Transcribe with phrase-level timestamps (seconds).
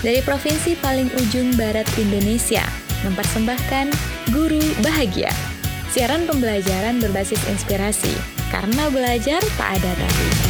[0.00, 2.64] dari provinsi paling ujung barat Indonesia,
[3.04, 3.92] mempersembahkan
[4.32, 5.32] Guru Bahagia.
[5.90, 8.14] Siaran pembelajaran berbasis inspirasi,
[8.54, 10.49] karena belajar tak ada tapi.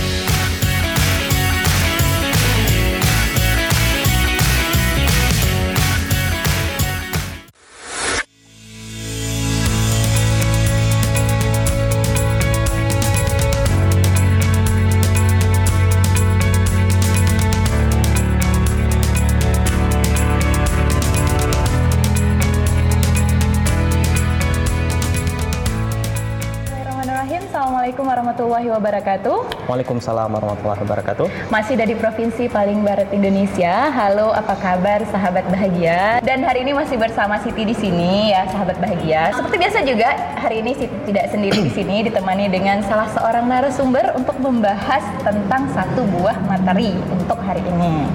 [28.71, 29.67] Warahmatullahi wabarakatuh.
[29.67, 31.27] Waalaikumsalam warahmatullahi wabarakatuh.
[31.51, 33.91] Masih dari Provinsi paling barat Indonesia.
[33.91, 36.23] Halo, apa kabar sahabat bahagia?
[36.23, 39.35] Dan hari ini masih bersama Siti di sini ya, sahabat bahagia.
[39.35, 44.15] Seperti biasa juga, hari ini Siti tidak sendiri di sini ditemani dengan salah seorang narasumber
[44.15, 48.07] untuk membahas tentang satu buah materi untuk hari ini.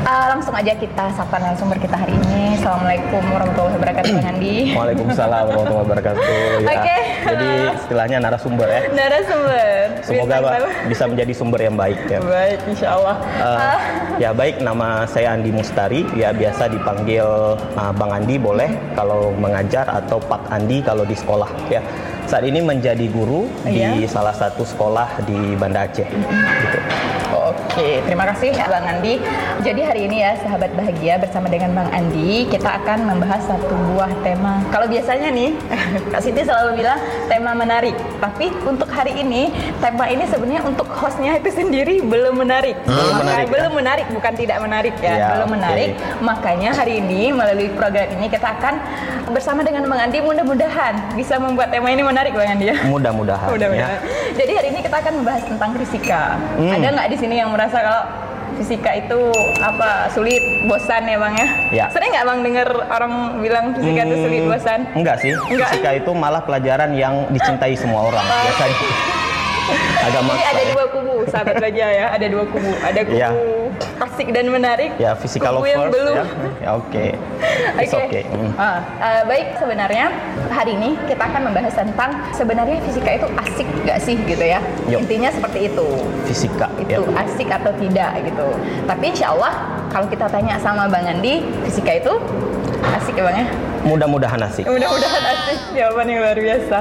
[0.00, 2.56] Uh, langsung aja kita sapa narasumber kita hari ini.
[2.56, 4.56] Assalamualaikum warahmatullahi wabarakatuh, Bang Andi.
[4.80, 6.24] Waalaikumsalam warahmatullahi wabarakatuh.
[6.24, 6.80] Ya, Oke.
[6.80, 7.00] Okay.
[7.20, 8.80] Jadi istilahnya narasumber ya.
[8.96, 9.76] Narasumber.
[10.00, 10.52] Semoga Pak
[10.88, 12.18] bisa menjadi sumber yang baik ya.
[12.24, 13.16] Baik, insya Allah.
[13.44, 13.76] Uh,
[14.16, 16.08] ya baik, nama saya Andi Mustari.
[16.16, 17.26] Ya biasa dipanggil
[17.60, 21.84] uh, Bang Andi boleh kalau mengajar atau Pak Andi kalau di sekolah ya.
[22.24, 23.92] Saat ini menjadi guru iya.
[23.92, 26.08] di salah satu sekolah di Banda Aceh.
[26.08, 26.40] Mm -hmm.
[26.64, 27.09] gitu.
[27.80, 29.16] Oke, terima kasih Bang Andi.
[29.64, 34.12] Jadi hari ini ya sahabat bahagia bersama dengan Bang Andi kita akan membahas satu buah
[34.20, 34.60] tema.
[34.68, 35.56] Kalau biasanya nih
[36.12, 37.00] Kak Siti selalu bilang
[37.32, 39.48] tema menarik, tapi untuk hari ini
[39.80, 42.76] tema ini sebenarnya untuk hostnya itu sendiri belum menarik.
[42.84, 43.52] Belum menarik, ya?
[43.56, 45.56] belum menarik, bukan tidak menarik ya, ya belum okay.
[45.56, 45.90] menarik.
[46.20, 48.76] Makanya hari ini melalui program ini kita akan
[49.32, 52.76] bersama dengan Bang Andi mudah-mudahan bisa membuat tema ini menarik Bang Andi ya.
[52.84, 53.48] Mudah-mudahan.
[53.48, 54.04] Mudah-mudahan.
[54.04, 54.36] Ya.
[54.36, 56.36] Jadi hari ini kita akan membahas tentang fisika.
[56.60, 56.76] Hmm.
[56.76, 58.00] Ada nggak di sini yang merasa kalau
[58.58, 59.20] fisika itu
[59.62, 61.48] apa sulit bosan ya bang ya?
[61.70, 61.86] ya.
[61.94, 64.80] Sering nggak bang dengar orang bilang fisika hmm, itu sulit hmm, bosan?
[64.98, 65.32] Enggak sih.
[65.32, 65.70] Enggak.
[65.72, 68.42] Fisika itu malah pelajaran yang dicintai semua orang oh.
[68.44, 69.19] biasanya.
[70.00, 72.72] Agak Jadi ada dua kubu sahabat baja ya, ada dua kubu.
[72.80, 73.30] Ada kubu ya
[74.00, 74.96] asik dan menarik.
[74.96, 76.14] Ya, physical lovers yang belum.
[76.16, 76.24] ya.
[76.60, 76.88] Ya oke.
[77.70, 77.86] Okay.
[77.86, 77.86] Oke.
[77.86, 78.04] Okay.
[78.08, 78.24] Okay.
[78.28, 78.52] Mm.
[78.56, 80.06] Uh, uh, baik, sebenarnya
[80.52, 84.60] hari ini kita akan membahas tentang sebenarnya fisika itu asik gak sih gitu ya.
[84.90, 85.06] Yuk.
[85.06, 85.88] Intinya seperti itu.
[86.28, 86.68] Fisika.
[86.76, 87.22] Itu yep.
[87.24, 88.48] asik atau tidak gitu.
[88.84, 89.52] Tapi insya Allah
[89.88, 92.12] kalau kita tanya sama Bang Andi, fisika itu
[92.96, 93.46] asik ya Bang ya?
[93.80, 94.68] Mudah-mudahan asik.
[94.68, 95.58] Mudah-mudahan asik.
[95.72, 96.76] Jawaban yang luar biasa.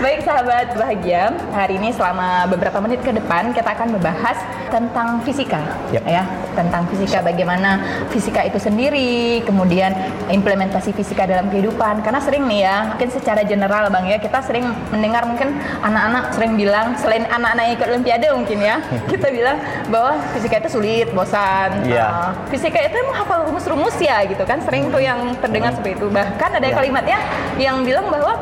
[0.00, 4.38] Baik sahabat bahagia, hari ini selama beberapa menit ke depan kita akan membahas
[4.68, 5.60] tentang fisika.
[5.92, 6.02] Yep.
[6.08, 6.24] Ya,
[6.56, 7.80] tentang fisika bagaimana
[8.12, 9.92] fisika itu sendiri, kemudian
[10.28, 12.00] implementasi fisika dalam kehidupan.
[12.04, 16.56] Karena sering nih ya, mungkin secara general Bang ya, kita sering mendengar mungkin anak-anak sering
[16.56, 18.76] bilang selain anak-anak yang ikut olimpiade mungkin ya,
[19.12, 19.56] kita bilang
[19.92, 21.84] bahwa fisika itu sulit, bosan.
[21.88, 22.08] Yeah.
[22.08, 24.60] Uh, fisika itu emang hafal rumus-rumus ya gitu kan.
[24.64, 26.06] Sering tuh yang terdengar seperti itu.
[26.38, 26.74] Bahkan kan ada ya.
[26.78, 27.18] kalimatnya
[27.58, 28.38] yang bilang bahwa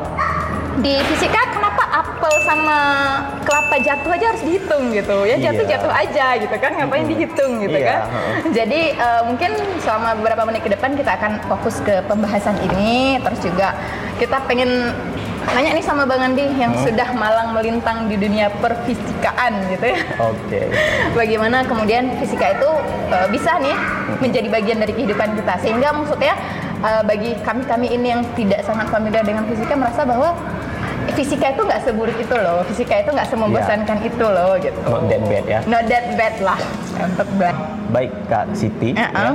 [0.85, 2.79] di fisika kenapa apel sama
[3.49, 5.73] kelapa jatuh aja harus dihitung gitu ya jatuh yeah.
[5.73, 8.05] jatuh aja gitu kan ngapain dihitung gitu yeah.
[8.05, 13.17] kan jadi uh, mungkin selama beberapa menit ke depan kita akan fokus ke pembahasan ini
[13.25, 13.73] terus juga
[14.21, 14.93] kita pengen
[15.55, 16.83] nanya nih sama Bang Andi yang hmm.
[16.83, 19.99] sudah malang melintang di dunia perfisikaan gitu ya.
[20.19, 20.35] Oke.
[20.51, 20.67] Okay.
[21.19, 22.71] Bagaimana kemudian fisika itu
[23.15, 23.77] uh, bisa nih
[24.19, 26.35] menjadi bagian dari kehidupan kita sehingga maksudnya
[26.83, 30.35] uh, bagi kami-kami ini yang tidak sangat familiar dengan fisika merasa bahwa
[31.15, 34.09] fisika itu nggak seburuk itu loh, fisika itu nggak semembosankan yeah.
[34.11, 34.81] itu loh gitu.
[34.85, 35.61] Not that bad ya.
[35.65, 36.59] Not that bad lah,
[36.99, 37.57] untuk bad.
[37.95, 38.91] Baik Kak Siti.
[38.93, 39.15] Uh -uh.
[39.15, 39.31] ya.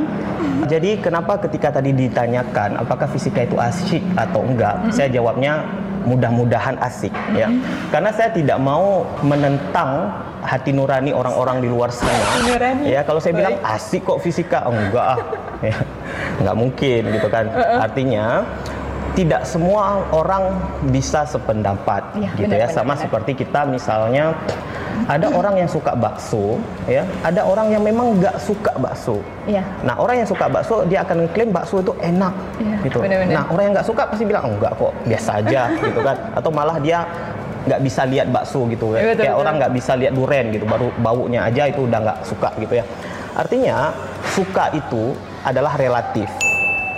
[0.78, 4.94] Jadi kenapa ketika tadi ditanyakan apakah fisika itu asyik atau enggak, mm -hmm.
[4.94, 5.64] saya jawabnya
[6.04, 7.40] mudah-mudahan asik mm -hmm.
[7.40, 7.48] ya.
[7.94, 12.42] Karena saya tidak mau menentang hati nurani orang-orang di luar sana.
[12.86, 13.40] Ya, kalau saya Baik.
[13.46, 15.18] bilang asik kok fisika, oh, enggak ah.
[15.62, 15.78] ya,
[16.42, 17.46] enggak mungkin gitu kan.
[17.50, 17.78] Uh -uh.
[17.86, 18.26] Artinya
[19.12, 20.56] tidak semua orang
[20.88, 22.72] bisa sependapat ya, gitu benar, ya.
[22.72, 23.04] sama benar.
[23.04, 24.32] seperti kita misalnya
[25.10, 27.04] ada orang yang suka bakso ya.
[27.26, 29.20] Ada orang yang memang nggak suka bakso.
[29.50, 29.66] Ya.
[29.84, 32.32] nah orang yang suka bakso dia akan klaim bakso itu enak
[32.62, 33.02] ya, gitu.
[33.02, 33.34] benar, benar.
[33.34, 35.62] nah orang yang nggak suka pasti bilang oh, enggak kok biasa aja
[35.92, 36.18] gitu kan.
[36.38, 37.04] Atau malah dia
[37.62, 39.42] nggak bisa lihat bakso gitu ya, betul, kayak betul.
[39.44, 40.64] orang nggak bisa lihat duren gitu.
[40.64, 42.86] Baru baunya aja itu udah nggak suka gitu ya.
[43.36, 43.92] Artinya
[44.32, 46.30] suka itu adalah relatif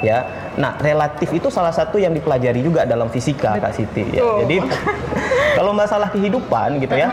[0.03, 4.21] ya nah relatif itu salah satu yang dipelajari juga dalam fisika kak Siti ya.
[4.45, 4.61] jadi
[5.57, 7.09] kalau masalah kehidupan gitu ya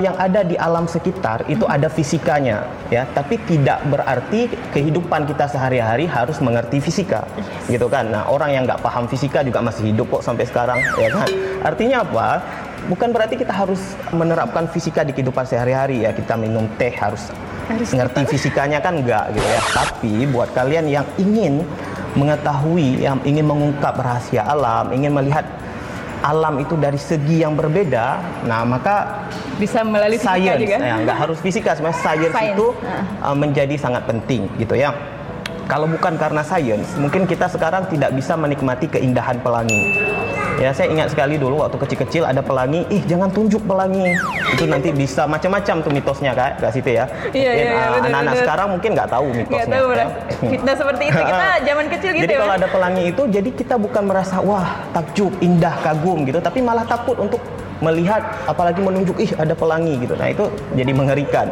[0.00, 6.08] yang ada di alam sekitar itu ada fisikanya ya tapi tidak berarti kehidupan kita sehari-hari
[6.08, 7.26] harus mengerti fisika
[7.70, 11.08] gitu kan nah orang yang nggak paham fisika juga masih hidup kok sampai sekarang ya
[11.12, 11.28] kan
[11.60, 12.28] artinya apa
[12.88, 16.14] bukan berarti kita harus menerapkan fisika di kehidupan sehari-hari ya.
[16.14, 17.28] Kita minum teh harus,
[17.68, 18.30] harus ngerti kita.
[18.32, 19.60] fisikanya kan enggak gitu ya.
[19.74, 21.66] Tapi buat kalian yang ingin
[22.14, 25.46] mengetahui, yang ingin mengungkap rahasia alam, ingin melihat
[26.20, 29.24] alam itu dari segi yang berbeda, nah maka
[29.56, 30.76] bisa melalui science, juga.
[30.76, 32.56] Ya, nggak harus fisika, sebenarnya science, science.
[32.56, 32.66] itu
[33.24, 33.36] uh.
[33.36, 34.92] menjadi sangat penting gitu ya.
[35.70, 40.02] Kalau bukan karena sains, mungkin kita sekarang tidak bisa menikmati keindahan pelangi.
[40.60, 44.12] Ya, saya ingat sekali dulu waktu kecil-kecil ada pelangi, ih jangan tunjuk pelangi.
[44.52, 47.08] Itu nanti bisa macam-macam tuh mitosnya Kak, Kak Siti ya.
[47.32, 49.56] Iya, iya, iya uh, anak-anak sekarang mungkin nggak tahu mitosnya.
[49.56, 50.06] Nggak tahu, ya.
[50.52, 52.40] fitnah seperti itu kita zaman kecil gitu Jadi ya.
[52.44, 56.84] kalau ada pelangi itu, jadi kita bukan merasa wah takjub, indah, kagum gitu, tapi malah
[56.84, 57.40] takut untuk
[57.80, 60.14] melihat apalagi menunjuk ih ada pelangi gitu.
[60.16, 61.48] Nah, itu jadi mengerikan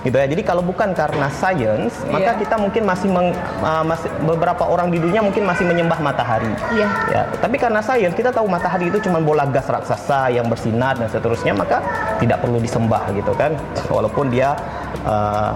[0.00, 0.26] gitu ya.
[0.28, 2.12] Jadi kalau bukan karena sains, yeah.
[2.12, 6.52] maka kita mungkin masih, meng, uh, masih beberapa orang di dunia mungkin masih menyembah matahari.
[6.72, 6.92] Yeah.
[7.12, 11.08] Ya, tapi karena sains kita tahu matahari itu cuma bola gas raksasa yang bersinar dan
[11.12, 11.84] seterusnya, maka
[12.16, 13.56] tidak perlu disembah gitu kan.
[13.92, 14.56] Walaupun dia
[15.04, 15.52] uh,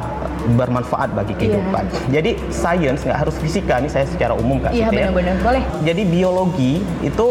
[0.56, 1.41] bermanfaat bagi iya.
[1.41, 1.85] kehidupan.
[1.88, 2.12] Yeah.
[2.21, 4.76] Jadi sains nggak harus fisika nih saya secara umum kan.
[4.76, 5.65] Iya yeah, benar-benar boleh.
[5.88, 7.29] Jadi biologi itu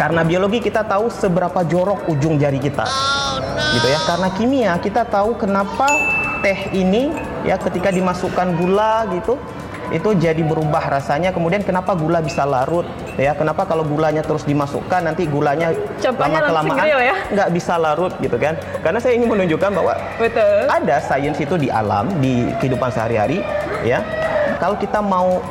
[0.00, 2.88] karena biologi kita tahu seberapa jorok ujung jari kita.
[2.88, 3.76] Oh, no.
[3.76, 4.00] Gitu ya.
[4.08, 5.92] Karena kimia kita tahu kenapa
[6.40, 7.12] teh ini
[7.44, 9.36] ya ketika dimasukkan gula gitu
[9.90, 12.86] itu jadi berubah rasanya kemudian kenapa gula bisa larut
[13.18, 15.74] ya kenapa kalau gulanya terus dimasukkan nanti gulanya
[16.14, 17.16] lama kelamaan ya?
[17.34, 18.54] nggak bisa larut gitu kan
[18.86, 20.70] karena saya ingin menunjukkan bahwa Betul.
[20.70, 23.42] ada sains itu di alam di kehidupan sehari-hari
[23.82, 23.98] ya
[24.62, 25.42] kalau kita mau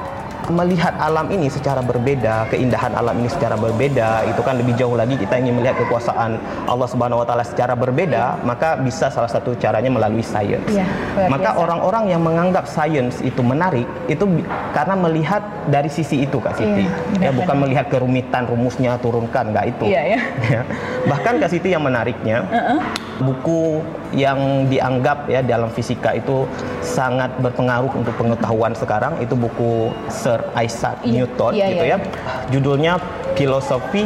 [0.49, 5.15] melihat alam ini secara berbeda, keindahan alam ini secara berbeda, itu kan lebih jauh lagi
[5.15, 9.93] kita ingin melihat kekuasaan Allah Subhanahu wa taala secara berbeda, maka bisa salah satu caranya
[9.93, 10.65] melalui sains.
[10.73, 10.85] Ya,
[11.29, 14.25] maka orang-orang yang menganggap sains itu menarik itu
[14.73, 16.85] karena melihat dari sisi itu Kak Siti.
[17.21, 19.85] Ya, ya bukan melihat kerumitan rumusnya turunkan, enggak itu.
[19.87, 20.17] Ya,
[20.53, 20.61] ya.
[21.05, 22.79] Bahkan Kak Siti yang menariknya, uh -uh.
[23.21, 26.50] buku yang dianggap ya dalam fisika itu
[26.81, 31.97] sangat berpengaruh untuk pengetahuan sekarang itu buku Sir Isaac iya, Newton iya, gitu iya.
[31.97, 32.06] ya.
[32.50, 32.94] Judulnya
[33.39, 34.03] Filosofi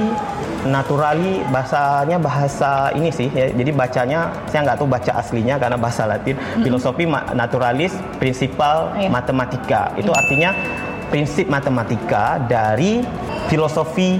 [0.64, 3.52] Naturali bahasanya bahasa ini sih ya.
[3.52, 6.40] Jadi bacanya saya nggak tahu baca aslinya karena bahasa Latin.
[6.40, 6.64] Mm-hmm.
[6.64, 7.04] Filosofi
[7.36, 9.12] Naturalis Principal iya.
[9.12, 9.92] Matematika.
[10.00, 10.20] Itu iya.
[10.24, 10.52] artinya
[11.12, 13.06] prinsip matematika dari
[13.46, 14.18] filosofi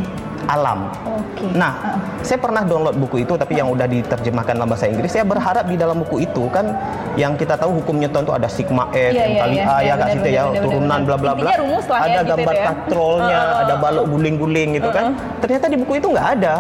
[0.50, 0.92] alam.
[1.04, 1.50] Okay.
[1.56, 1.98] Nah, uh.
[2.26, 5.12] saya pernah download buku itu tapi yang udah diterjemahkan dalam bahasa Inggris.
[5.12, 6.72] Saya berharap di dalam buku itu kan
[7.20, 9.94] yang kita tahu hukum Newton itu ada sigma F, yeah, yeah, kali yeah, A ya
[10.00, 11.52] kak situ ya, turunan bla bla bla.
[11.54, 15.06] Ada ya, gambar gitu katrolnya, uh, ada balok guling-guling gitu uh, kan.
[15.40, 16.54] Ternyata di buku itu nggak ada.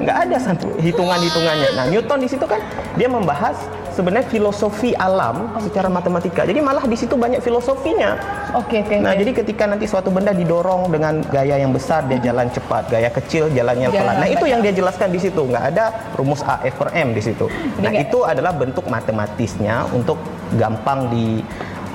[0.00, 1.70] Nggak ada satu hitungan-hitungannya.
[1.76, 2.60] Nah, Newton di situ kan
[2.96, 3.56] dia membahas
[4.00, 5.68] sebenarnya filosofi alam okay.
[5.68, 6.48] secara matematika.
[6.48, 8.16] Jadi malah di situ banyak filosofinya.
[8.56, 8.88] Oke, okay, oke.
[8.88, 9.20] Okay, nah, okay.
[9.20, 13.52] jadi ketika nanti suatu benda didorong dengan gaya yang besar dia jalan cepat, gaya kecil
[13.52, 14.16] jalannya pelan.
[14.16, 15.44] Nah, itu yang dia jelaskan di situ.
[15.44, 15.84] Nggak ada
[16.16, 17.52] rumus A F per M di situ.
[17.84, 20.16] Nah, itu adalah bentuk matematisnya untuk
[20.56, 21.44] gampang di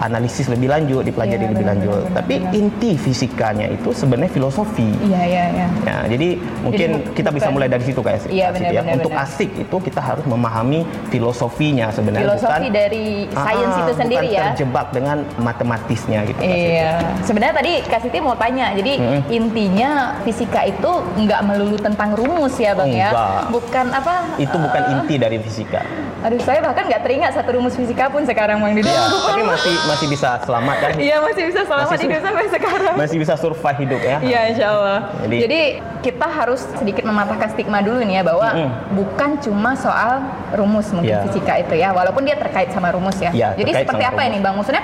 [0.01, 2.03] analisis lebih lanjut, dipelajari ya, lebih lanjut.
[2.09, 4.89] Benar, Tapi inti fisikanya itu sebenarnya filosofi.
[5.05, 5.67] Iya, iya, iya.
[5.85, 6.27] Ya, jadi
[6.61, 8.01] mungkin jadi, kita bisa mulai dari situ.
[8.05, 8.81] Iya, benar, ya.
[8.95, 9.25] Untuk benar.
[9.25, 14.37] asik itu kita harus memahami filosofinya sebenarnya filosofi bukan dari sains ah, itu sendiri bukan
[14.37, 14.45] ya.
[14.51, 16.39] terjebak dengan matematisnya gitu.
[16.41, 16.93] Iya.
[17.23, 18.73] Sebenarnya tadi Kak Siti mau tanya.
[18.75, 19.21] Jadi hmm.
[19.31, 19.89] intinya
[20.25, 20.91] fisika itu
[21.25, 23.09] nggak melulu tentang rumus ya, Bang ya?
[23.11, 23.31] Enggak.
[23.31, 23.41] ya.
[23.51, 24.15] Bukan apa?
[24.41, 25.81] Itu bukan uh, inti dari fisika.
[26.25, 28.89] Aduh, saya bahkan nggak teringat satu rumus fisika pun sekarang Bang Didi.
[28.89, 30.91] Ya, tapi masih masih bisa selamat kan?
[30.97, 32.95] Iya masih bisa selamat masih hidup sampai sekarang.
[32.97, 34.17] Masih bisa survive hidup ya?
[34.19, 34.99] Iya insya Allah.
[35.25, 35.61] Jadi, Jadi
[36.01, 38.71] kita harus sedikit mematahkan stigma dulu nih ya bahwa mm -hmm.
[38.97, 40.21] bukan cuma soal
[40.53, 41.25] rumus mungkin yeah.
[41.25, 43.31] fisika itu ya, walaupun dia terkait sama rumus ya.
[43.33, 44.29] Yeah, Jadi seperti apa rumus.
[44.29, 44.53] ini bang?
[44.57, 44.83] Maksudnya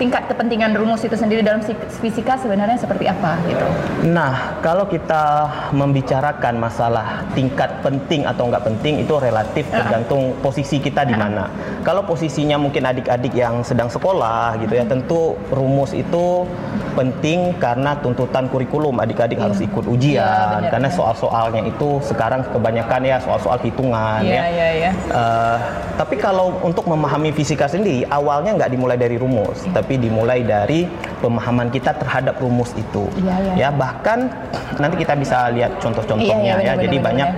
[0.00, 1.60] tingkat kepentingan rumus itu sendiri dalam
[2.00, 3.66] fisika sebenarnya seperti apa gitu?
[4.08, 5.44] Nah, kalau kita
[5.76, 9.84] membicarakan masalah tingkat penting atau enggak penting itu relatif -uh.
[9.84, 11.44] tergantung posisi kita di mana.
[11.44, 11.84] Uh -uh.
[11.84, 16.48] Kalau posisinya mungkin adik-adik yang sedang sekolah gitu ya, tentu rumus itu
[16.96, 19.44] penting karena tuntutan kurikulum adik-adik yeah.
[19.46, 24.58] harus ikut ujian yeah, benar, karena soal-soalnya itu sekarang kebanyakan ya soal-soal hitungan yeah, ya.
[24.58, 24.92] Yeah, yeah.
[25.12, 25.56] Uh,
[25.94, 29.74] tapi kalau untuk memahami fisika sendiri awalnya nggak dimulai dari rumus, yeah.
[29.90, 30.86] Tapi dimulai dari
[31.18, 33.10] pemahaman kita terhadap rumus itu.
[33.26, 33.66] Yeah, yeah.
[33.66, 34.30] Ya bahkan
[34.78, 36.82] nanti kita bisa lihat contoh-contohnya yeah, yeah, ya.
[36.86, 37.28] Jadi benar, banyak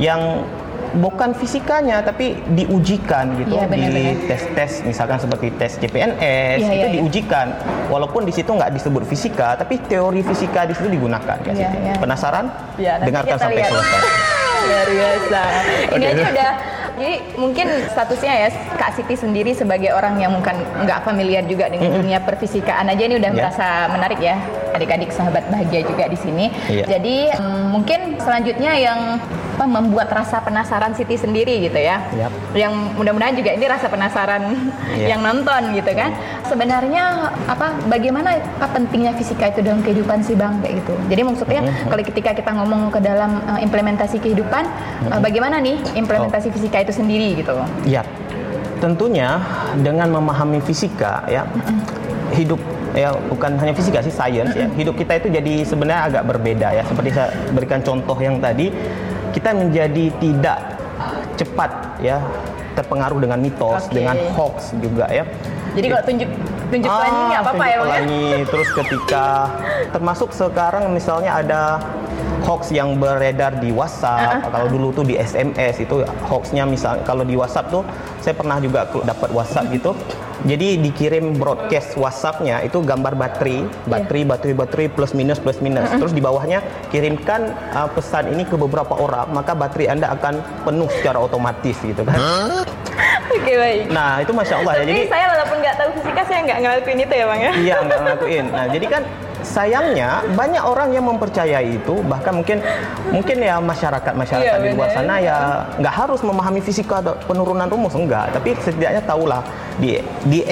[0.00, 0.20] yang
[0.96, 6.86] bukan fisikanya tapi diujikan gitu ya, bener, di tes-tes misalkan seperti tes CPNS ya, itu
[6.88, 7.52] ya, diujikan
[7.92, 11.92] walaupun di situ nggak disebut fisika tapi teori fisika di situ digunakan ya, ya.
[12.00, 12.48] penasaran
[12.80, 14.00] ya, dengarkan sampai selesai
[14.64, 15.42] luar biasa
[15.92, 16.08] ini okay.
[16.16, 16.52] aja udah
[16.98, 21.88] Jadi mungkin statusnya ya Kak Siti sendiri sebagai orang yang mungkin nggak familiar juga dengan
[21.88, 22.02] mm -hmm.
[22.02, 23.38] dunia perfisikaan aja ini udah yeah.
[23.38, 24.34] merasa menarik ya
[24.78, 26.46] adik-adik sahabat bahagia juga di sini.
[26.70, 26.86] Yeah.
[26.86, 29.18] Jadi um, mungkin selanjutnya yang
[29.58, 31.98] apa membuat rasa penasaran Siti sendiri gitu ya.
[32.14, 32.30] Yep.
[32.54, 34.54] Yang mudah-mudahan juga ini rasa penasaran
[34.94, 35.18] yeah.
[35.18, 36.14] yang nonton gitu kan.
[36.46, 40.94] Sebenarnya apa bagaimana apa pentingnya fisika itu dalam kehidupan sih Bang kayak gitu.
[41.10, 41.88] Jadi maksudnya mm -hmm.
[41.90, 44.72] kalau ketika kita ngomong ke dalam uh, implementasi kehidupan mm
[45.10, 45.12] -hmm.
[45.18, 46.54] uh, bagaimana nih implementasi oh.
[46.54, 47.58] fisika itu sendiri gitu.
[47.82, 48.06] Iya.
[48.78, 49.42] Tentunya
[49.82, 51.78] dengan memahami fisika ya mm -hmm.
[52.38, 52.62] hidup
[52.96, 56.82] ya bukan hanya fisika sih science ya hidup kita itu jadi sebenarnya agak berbeda ya
[56.86, 58.72] seperti saya berikan contoh yang tadi
[59.32, 60.58] kita menjadi tidak
[61.38, 61.70] cepat
[62.02, 62.18] ya
[62.78, 63.98] terpengaruh dengan mitos, okay.
[63.98, 65.26] dengan hoax juga ya.
[65.74, 66.30] Jadi kalau tunjuk
[66.68, 69.24] tunjuk ah, nggak apa-apa ya, Lagi terus ketika
[69.90, 71.62] termasuk sekarang misalnya ada
[72.44, 74.50] hoax yang beredar di WhatsApp, uh -uh.
[74.52, 77.82] kalau dulu tuh di SMS itu hoaxnya misal kalau di WhatsApp tuh
[78.22, 79.92] saya pernah juga dapat WhatsApp gitu
[80.46, 84.30] jadi dikirim broadcast WhatsAppnya itu gambar baterai, baterai, yeah.
[84.30, 85.90] baterai, baterai plus minus plus minus.
[85.90, 86.62] Terus di bawahnya
[86.94, 92.06] kirimkan uh, pesan ini ke beberapa orang, maka baterai anda akan penuh secara otomatis gitu
[92.06, 92.18] kan.
[93.28, 93.82] Oke okay, baik.
[93.92, 94.84] Nah itu masya Allah ya.
[94.88, 97.52] Jadi saya walaupun nggak tahu fisika saya nggak ngelakuin itu ya bang ya.
[97.60, 98.44] Iya nggak ngelakuin.
[98.48, 99.02] Nah jadi kan
[99.42, 102.58] sayangnya banyak orang yang mempercayai itu bahkan mungkin
[103.14, 105.36] mungkin ya masyarakat masyarakat iya, di luar sana ya
[105.78, 109.42] nggak harus memahami fisika penurunan rumus enggak tapi setidaknya tahulah
[109.78, 110.42] di di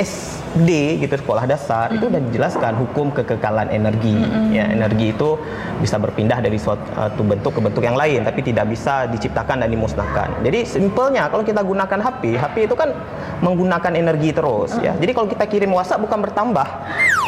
[0.56, 1.96] SD gitu sekolah dasar hmm.
[2.00, 4.56] itu udah dijelaskan hukum kekekalan energi hmm.
[4.56, 5.36] ya energi itu
[5.84, 10.40] bisa berpindah dari suatu bentuk ke bentuk yang lain tapi tidak bisa diciptakan dan dimusnahkan
[10.40, 12.96] jadi simpelnya kalau kita gunakan HP HP itu kan
[13.44, 14.84] menggunakan energi terus hmm.
[14.84, 16.66] ya jadi kalau kita kirim WhatsApp bukan bertambah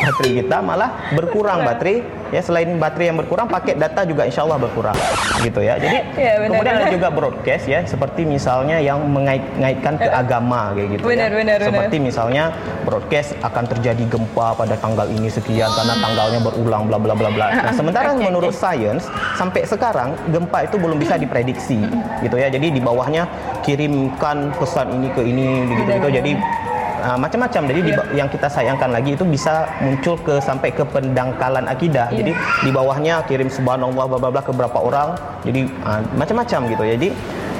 [0.09, 4.61] baterai kita malah berkurang baterai ya selain baterai yang berkurang paket data juga insya Allah
[4.61, 4.97] berkurang
[5.41, 6.85] gitu ya jadi ya, benar, kemudian benar.
[6.89, 11.59] ada juga broadcast ya seperti misalnya yang mengait-ngaitkan ke agama kayak gitu benar, ya benar,
[11.65, 12.09] seperti benar.
[12.13, 12.45] misalnya
[12.85, 17.47] broadcast akan terjadi gempa pada tanggal ini sekian karena tanggalnya berulang bla bla bla bla
[17.53, 18.63] nah sementara okay, menurut okay.
[18.79, 19.05] sains
[19.37, 21.81] sampai sekarang gempa itu belum bisa diprediksi
[22.25, 23.29] gitu ya jadi di bawahnya
[23.63, 26.33] kirimkan pesan ini ke ini gitu gitu jadi
[27.03, 27.63] uh, macam-macam.
[27.71, 27.89] Jadi yeah.
[27.89, 32.11] di, yang kita sayangkan lagi itu bisa muncul ke sampai ke pendangkalan akidah.
[32.11, 32.19] Yeah.
[32.25, 32.33] Jadi
[32.67, 35.15] di bawahnya kirim subhanallah bla bla bla ke berapa orang.
[35.47, 36.85] Jadi uh, macam-macam gitu.
[36.85, 37.09] Jadi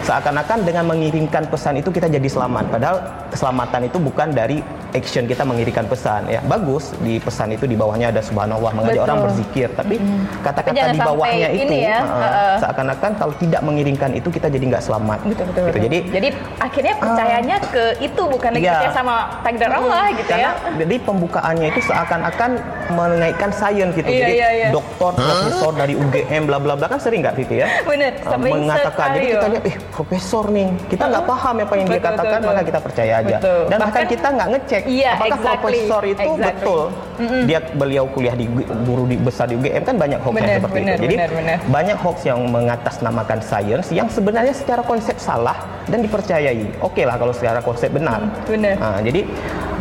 [0.07, 2.71] seakan-akan dengan mengirimkan pesan itu kita jadi selamat.
[2.71, 2.97] Padahal
[3.35, 4.63] keselamatan itu bukan dari
[4.97, 6.41] action kita mengirimkan pesan ya.
[6.45, 9.69] Bagus di pesan itu di bawahnya ada subhanallah mengajak orang berzikir.
[9.73, 9.97] Tapi
[10.41, 10.95] kata-kata hmm.
[10.97, 15.19] di bawahnya itu ya, uh, seakan-akan kalau tidak mengirimkan itu kita jadi nggak selamat.
[15.27, 15.79] Betul, betul, gitu.
[15.89, 16.29] jadi jadi
[16.61, 19.15] akhirnya percayanya uh, ke itu bukan lagi ya, sama
[19.45, 20.71] takdir Allah gitu karena, ya.
[20.85, 22.51] jadi pembukaannya itu seakan-akan
[22.93, 24.09] mengaitkan sains gitu.
[24.09, 24.69] Iya, jadi iya, iya.
[24.73, 27.69] dokter profesor dari UGM bla bla bla kan sering nggak Vivi ya?
[27.85, 29.07] Benar uh, mengatakan.
[29.17, 30.69] Jadi kita lihat eh profesor nih.
[30.89, 33.37] Kita nggak uh, paham apa yang betul, dia katakan betul, maka kita percaya aja.
[33.39, 33.63] Betul.
[33.69, 35.59] dan bahkan kita nggak ngecek cek iya, apakah exactly.
[35.59, 36.47] profesor itu exactly.
[36.47, 36.83] betul
[37.19, 37.43] mm-hmm.
[37.51, 38.47] dia beliau kuliah di
[38.87, 41.03] guru di besar di UGM kan banyak hoax bener, yang seperti bener, itu.
[41.03, 41.59] Jadi bener, bener.
[41.67, 45.59] banyak hoax yang mengatasnamakan sains yang sebenarnya secara konsep salah
[45.89, 46.79] dan dipercayai.
[46.85, 48.21] Oke okay lah kalau secara konsep benar.
[48.21, 48.75] Mm, benar.
[48.77, 49.21] Nah, jadi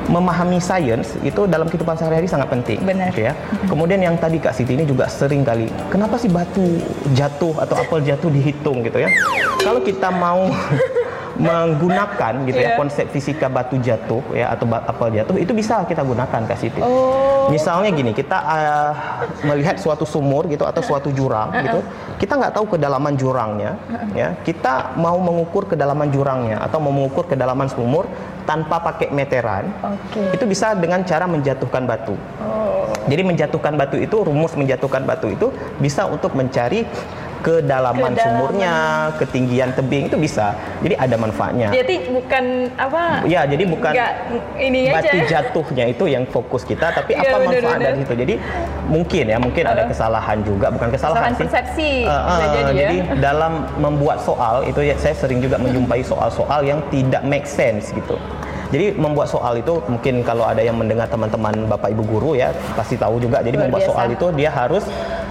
[0.07, 2.79] memahami sains itu dalam kehidupan sehari-hari sangat penting.
[2.79, 3.11] Benar.
[3.11, 3.33] Okay, ya.
[3.67, 6.79] Kemudian yang tadi Kak Siti ini juga sering kali, kenapa sih batu
[7.11, 9.11] jatuh atau apel jatuh dihitung gitu ya?
[9.59, 10.47] Kalau kita mau
[11.37, 12.69] menggunakan gitu yeah.
[12.69, 12.77] ya iya.
[12.77, 16.81] konsep fisika batu jatuh ya atau apel jatuh itu bisa kita gunakan Kak Siti.
[16.81, 17.47] Oh.
[17.47, 18.91] Misalnya gini, kita uh,
[19.47, 21.79] melihat suatu sumur gitu atau suatu jurang gitu,
[22.19, 23.79] kita nggak tahu kedalaman jurangnya
[24.11, 24.35] ya.
[24.43, 28.09] Kita mau mengukur kedalaman jurangnya atau mau mengukur kedalaman sumur
[28.43, 29.71] tanpa pakai meteran.
[30.11, 30.35] Okay.
[30.35, 32.15] Itu bisa dengan cara menjatuhkan batu.
[32.43, 32.91] Oh.
[33.07, 35.47] Jadi menjatuhkan batu itu rumus menjatuhkan batu itu
[35.79, 36.83] bisa untuk mencari
[37.47, 38.75] kedalaman, kedalaman sumurnya,
[39.15, 40.51] ketinggian tebing itu bisa.
[40.83, 41.71] Jadi ada manfaatnya.
[41.71, 42.43] Jadi bukan
[42.75, 43.23] apa?
[43.23, 44.13] Ya, jadi bukan Enggak,
[44.59, 45.27] ini batu aja.
[45.31, 48.13] jatuhnya itu yang fokus kita, tapi ya, apa bener, manfaat dari itu.
[48.19, 48.33] Jadi
[48.91, 51.91] mungkin ya, mungkin uh, ada kesalahan juga, bukan kesalahan, kesalahan persepsi.
[52.03, 52.71] Uh, uh, jadi, ya.
[52.75, 57.95] jadi dalam membuat soal itu ya saya sering juga menjumpai soal-soal yang tidak make sense
[57.95, 58.19] gitu.
[58.67, 62.99] Jadi membuat soal itu mungkin kalau ada yang mendengar teman-teman Bapak Ibu guru ya pasti
[62.99, 63.39] tahu juga.
[63.39, 63.91] Jadi Luar membuat biasa.
[63.95, 64.83] soal itu dia harus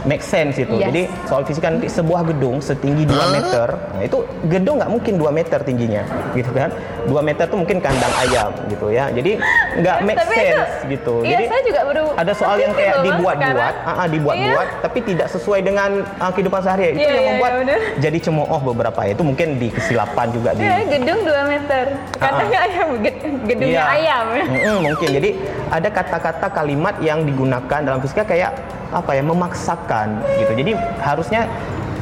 [0.07, 0.79] make sense itu.
[0.79, 0.89] Yes.
[0.89, 5.29] Jadi soal fisika nanti sebuah gedung setinggi 2 meter, nah itu gedung nggak mungkin 2
[5.35, 6.71] meter tingginya, gitu kan?
[7.11, 9.11] 2 meter itu mungkin kandang ayam gitu ya.
[9.11, 9.37] Jadi
[9.83, 11.15] nggak make tapi sense itu, gitu.
[11.27, 14.83] Iya, Jadi saya juga baru ada soal yang kayak dibuat-buat, uh, uh, dibuat-buat iya.
[14.87, 15.91] tapi tidak sesuai dengan
[16.23, 16.95] uh, kehidupan sehari-hari.
[16.97, 20.63] Itu iya, yang iya, membuat iya, jadi cemooh beberapa itu mungkin di kesilapan juga di
[20.63, 21.85] iya, gedung 2 meter.
[22.17, 22.67] Katanya uh, uh.
[22.71, 22.89] ayam
[23.47, 23.95] gedungnya iya.
[23.99, 24.25] ayam.
[24.47, 25.09] Mm -mm, mungkin.
[25.11, 25.31] Jadi
[25.67, 28.55] ada kata-kata kalimat yang digunakan dalam fisika kayak
[28.97, 30.53] apa ya memaksakan gitu.
[30.57, 30.73] Jadi
[31.05, 31.45] harusnya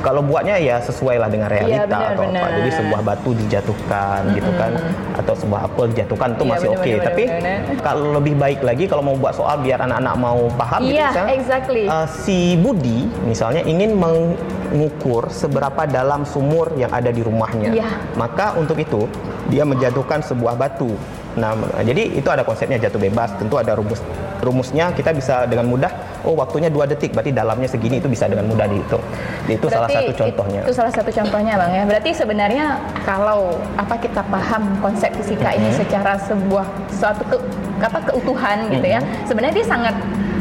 [0.04, 2.42] kalau buatnya ya sesuai lah dengan realita ya, benar, atau benar.
[2.44, 2.48] apa.
[2.60, 4.36] Jadi sebuah batu dijatuhkan mm -hmm.
[4.36, 4.72] gitu kan
[5.16, 6.80] atau sebuah apel dijatuhkan itu ya, masih oke.
[6.84, 6.94] Okay.
[7.00, 7.80] Tapi benar, benar.
[7.80, 11.08] kalau lebih baik lagi kalau mau buat soal biar anak-anak mau paham yeah, gitu iya,
[11.08, 11.84] misalnya, exactly.
[11.88, 17.72] uh, si Budi misalnya ingin mengukur seberapa dalam sumur yang ada di rumahnya.
[17.72, 17.96] Yeah.
[18.14, 19.08] Maka untuk itu
[19.48, 20.92] dia menjatuhkan sebuah batu
[21.34, 23.34] Nah, jadi itu ada konsepnya jatuh bebas.
[23.34, 23.98] Tentu ada rumus
[24.38, 24.94] rumusnya.
[24.94, 25.90] Kita bisa dengan mudah.
[26.24, 27.12] Oh, waktunya dua detik.
[27.12, 28.00] Berarti dalamnya segini.
[28.00, 29.04] Itu bisa dengan mudah dihitung.
[29.44, 30.60] Itu berarti salah satu contohnya.
[30.64, 31.82] Itu salah satu contohnya, bang ya.
[31.84, 32.66] Berarti sebenarnya
[33.04, 35.58] kalau apa kita paham konsep fisika mm -hmm.
[35.60, 35.80] ini mm-hmm.
[35.84, 37.36] secara sebuah suatu ke,
[37.84, 38.74] apa keutuhan mm -hmm.
[38.80, 39.00] gitu ya.
[39.00, 39.26] Mm-hmm.
[39.28, 39.94] Sebenarnya dia sangat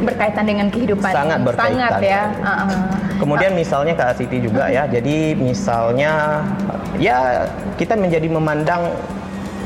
[0.04, 1.12] berkaitan dengan kehidupan.
[1.12, 1.72] Sangat berkaitan.
[1.76, 2.22] Sangat ya.
[2.40, 2.82] Uh -uh.
[3.20, 4.84] Kemudian misalnya Kak Siti juga ya.
[4.88, 6.44] Jadi misalnya
[7.00, 8.92] ya kita menjadi memandang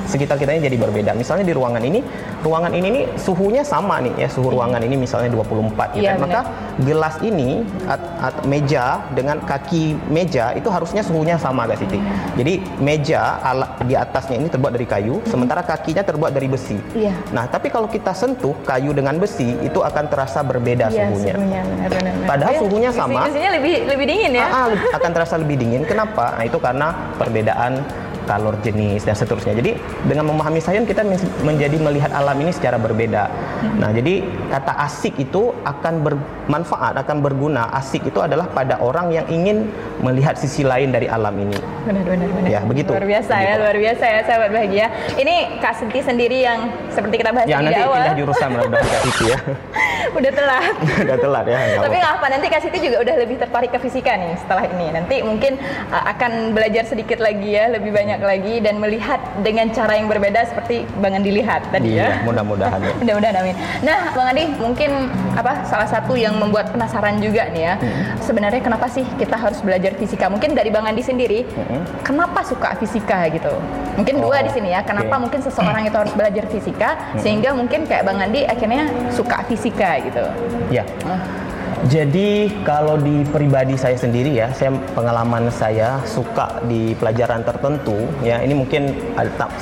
[0.07, 1.11] sekitar kita ini jadi berbeda.
[1.13, 1.99] Misalnya di ruangan ini,
[2.41, 6.07] ruangan ini nih suhunya sama nih ya, suhu ruangan ini misalnya 24 gitu.
[6.07, 6.47] Ya, Maka
[6.81, 11.99] gelas ini at, at, meja dengan kaki meja itu harusnya suhunya sama guys Siti.
[12.39, 15.29] Jadi meja alat di atasnya ini terbuat dari kayu, hmm.
[15.29, 16.79] sementara kakinya terbuat dari besi.
[16.95, 17.13] Iya.
[17.35, 21.33] Nah, tapi kalau kita sentuh kayu dengan besi itu akan terasa berbeda iya, suhunya.
[21.35, 22.27] suhunya benar, benar, benar.
[22.29, 23.19] Padahal ya, suhunya sama.
[23.27, 24.47] Besinya lebih lebih dingin ya.
[24.47, 25.81] Ah, ah, akan terasa lebih dingin.
[25.83, 26.39] Kenapa?
[26.39, 26.87] Nah, itu karena
[27.19, 27.81] perbedaan
[28.27, 29.55] kalor jenis dan seterusnya.
[29.55, 31.07] Jadi dengan memahami sains kita
[31.41, 33.31] menjadi melihat alam ini secara berbeda.
[33.77, 37.69] Nah, jadi kata asik itu akan bermanfaat, akan berguna.
[37.73, 39.69] Asik itu adalah pada orang yang ingin
[40.01, 41.57] melihat sisi lain dari alam ini.
[41.85, 42.49] Benar, benar, benar.
[42.49, 42.91] Ya, begitu.
[42.93, 43.49] Luar biasa ya, begitu.
[43.49, 44.85] ya, luar biasa ya, sahabat bahagia.
[45.17, 46.59] Ini Kak Senti sendiri yang
[46.93, 47.95] seperti kita bahas ya, di nanti awal.
[48.01, 49.39] pindah jurusan mudah-mudahan Kak Siti ya.
[50.17, 50.73] udah telat.
[51.05, 51.57] udah telat ya.
[51.81, 54.87] Tapi nggak apa, nanti Kak Siti juga udah lebih tertarik ke fisika nih setelah ini.
[54.93, 55.59] Nanti mungkin
[55.89, 60.45] uh, akan belajar sedikit lagi ya, lebih banyak lagi dan melihat dengan cara yang berbeda
[60.47, 62.25] seperti Bang Andi lihat tadi iya, ya.
[62.25, 62.93] Mudah-mudahan ya.
[63.01, 63.83] mudah-mudahan amin.
[63.83, 64.91] Nah, Bang Andi mungkin
[65.37, 67.73] apa salah satu yang membuat penasaran juga nih ya.
[67.79, 68.03] Hmm.
[68.19, 70.27] Sebenarnya kenapa sih kita harus belajar fisika?
[70.27, 72.03] Mungkin dari Bang Andi sendiri, hmm.
[72.03, 73.53] kenapa suka fisika gitu?
[73.95, 74.83] Mungkin oh, dua di sini ya.
[74.83, 75.23] Kenapa okay.
[75.23, 77.19] mungkin seseorang itu harus belajar fisika hmm.
[77.23, 80.23] sehingga mungkin kayak Bang Andi akhirnya suka fisika gitu.
[80.69, 80.83] Ya.
[81.07, 81.46] Uh.
[81.85, 88.41] Jadi kalau di pribadi saya sendiri ya, saya pengalaman saya suka di pelajaran tertentu ya.
[88.41, 88.97] Ini mungkin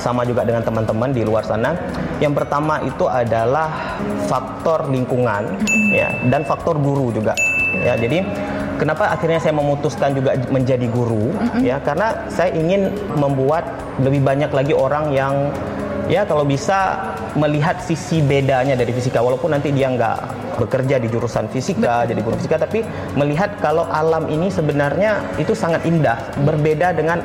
[0.00, 1.76] sama juga dengan teman-teman di luar sana.
[2.16, 5.60] Yang pertama itu adalah faktor lingkungan
[5.92, 7.36] ya dan faktor guru juga.
[7.76, 8.24] Ya, jadi
[8.80, 13.68] kenapa akhirnya saya memutuskan juga menjadi guru ya karena saya ingin membuat
[14.00, 15.52] lebih banyak lagi orang yang
[16.06, 20.18] ya kalau bisa melihat sisi bedanya dari fisika walaupun nanti dia nggak
[20.62, 22.86] bekerja di jurusan fisika jadi guru fisika tapi
[23.18, 26.16] melihat kalau alam ini sebenarnya itu sangat indah
[26.46, 27.20] berbeda dengan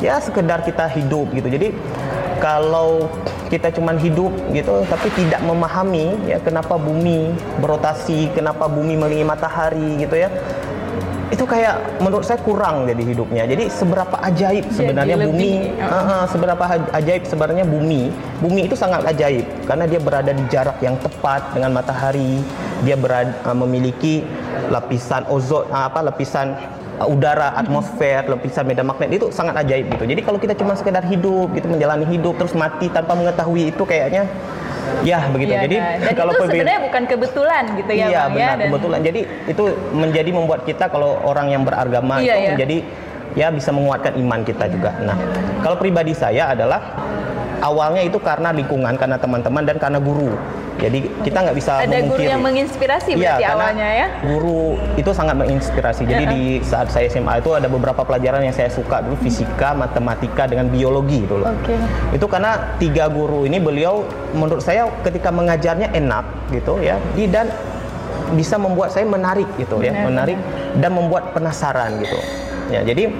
[0.00, 1.48] ya sekedar kita hidup gitu.
[1.48, 1.72] Jadi
[2.36, 3.08] kalau
[3.48, 10.02] kita cuma hidup gitu tapi tidak memahami ya kenapa bumi berotasi kenapa bumi melihat matahari
[10.02, 10.28] gitu ya
[11.26, 13.42] itu kayak menurut saya kurang jadi hidupnya.
[13.50, 18.14] Jadi seberapa ajaib sebenarnya jadi bumi, uh, uh, seberapa ajaib sebenarnya bumi.
[18.38, 22.38] Bumi itu sangat ajaib karena dia berada di jarak yang tepat dengan matahari.
[22.86, 24.22] Dia berada, uh, memiliki
[24.70, 26.54] lapisan ozon, uh, apa lapisan
[27.02, 30.06] uh, udara, atmosfer, lapisan medan magnet itu sangat ajaib gitu.
[30.06, 34.30] Jadi kalau kita cuma sekedar hidup gitu menjalani hidup terus mati tanpa mengetahui itu kayaknya
[35.02, 35.52] Ya begitu.
[35.54, 36.14] Ya, Jadi nah.
[36.14, 38.48] kalau itu sebenarnya bukan kebetulan gitu ya, iya, Bang ya.
[38.54, 39.00] benar, kebetulan.
[39.02, 39.20] Jadi
[39.50, 42.50] itu menjadi membuat kita kalau orang yang beragama iya, itu iya.
[42.54, 42.76] menjadi
[43.36, 44.90] ya bisa menguatkan iman kita juga.
[45.04, 45.16] Nah,
[45.60, 46.80] kalau pribadi saya adalah
[47.62, 50.32] awalnya itu karena lingkungan, karena teman-teman dan karena guru.
[50.76, 54.06] Jadi kita nggak bisa ada guru yang menginspirasi ya, berarti awalnya ya.
[54.20, 56.04] Guru itu sangat menginspirasi.
[56.04, 59.72] Jadi uh di saat saya SMA itu ada beberapa pelajaran yang saya suka dulu fisika,
[59.72, 61.48] matematika dengan biologi itu loh.
[61.64, 61.78] Okay.
[62.12, 64.04] Itu karena tiga guru ini beliau
[64.36, 67.00] menurut saya ketika mengajarnya enak gitu ya.
[67.14, 67.48] Dan
[68.34, 70.36] bisa membuat saya menarik gitu ya, menarik
[70.82, 72.18] dan membuat penasaran gitu.
[72.66, 73.14] Ya, jadi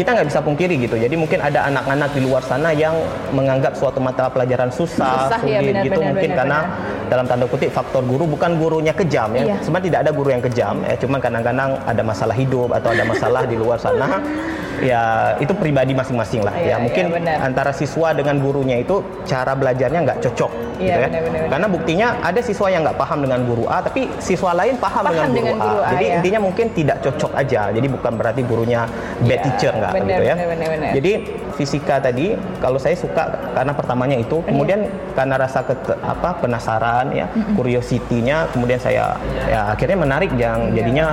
[0.00, 0.96] kita nggak bisa pungkiri gitu.
[0.96, 2.96] Jadi mungkin ada anak-anak di luar sana yang
[3.36, 6.58] menganggap suatu mata pelajaran susah, susah ya, sulit ya, benar, gitu benar, mungkin benar, karena
[6.64, 6.99] benar.
[7.10, 9.42] Dalam tanda kutip faktor guru bukan gurunya kejam ya.
[9.50, 9.56] Iya.
[9.66, 13.42] Sebenarnya tidak ada guru yang kejam ya, cuman kadang-kadang ada masalah hidup atau ada masalah
[13.44, 14.08] di luar sana
[14.80, 19.52] ya itu pribadi masing-masing lah ya, ya mungkin ya, antara siswa dengan gurunya itu cara
[19.52, 23.18] belajarnya nggak cocok ya, gitu ya benar, benar, karena buktinya ada siswa yang nggak paham
[23.20, 26.04] dengan guru A tapi siswa lain paham, paham dengan, guru, dengan guru A, A jadi
[26.04, 26.14] ya.
[26.18, 28.80] intinya mungkin tidak cocok aja jadi bukan berarti gurunya
[29.20, 30.92] bad ya, teacher nggak gitu ya benar, benar, benar.
[30.96, 31.12] jadi
[31.60, 32.26] fisika tadi
[32.64, 34.48] kalau saya suka karena pertamanya itu iya.
[34.48, 34.80] kemudian
[35.12, 39.16] karena rasa ke, apa penasaran ya curiosity-nya kemudian saya
[39.48, 40.76] ya akhirnya menarik yang iya.
[40.84, 41.06] jadinya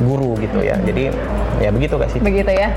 [0.00, 0.76] guru gitu ya.
[0.80, 1.12] Jadi
[1.60, 2.20] ya begitu gak sih?
[2.22, 2.70] Begitu ya.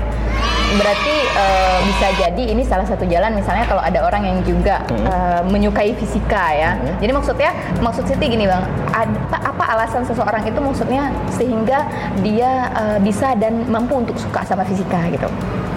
[0.66, 5.06] berarti uh, bisa jadi ini salah satu jalan misalnya kalau ada orang yang juga hmm.
[5.06, 6.74] uh, menyukai fisika ya.
[6.74, 6.98] Hmm.
[6.98, 9.14] Jadi maksudnya maksud Siti gini bang, ada,
[9.46, 11.86] apa alasan seseorang itu maksudnya sehingga
[12.18, 15.30] dia uh, bisa dan mampu untuk suka sama fisika gitu?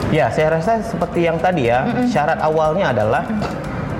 [0.09, 2.05] Ya, saya rasa seperti yang tadi ya, mm -mm.
[2.09, 3.29] syarat awalnya adalah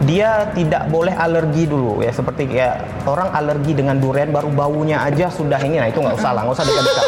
[0.07, 5.27] dia tidak boleh alergi dulu ya seperti kayak orang alergi dengan durian baru baunya aja
[5.27, 7.05] sudah ini nah itu nggak usah lah nggak usah dekat-dekat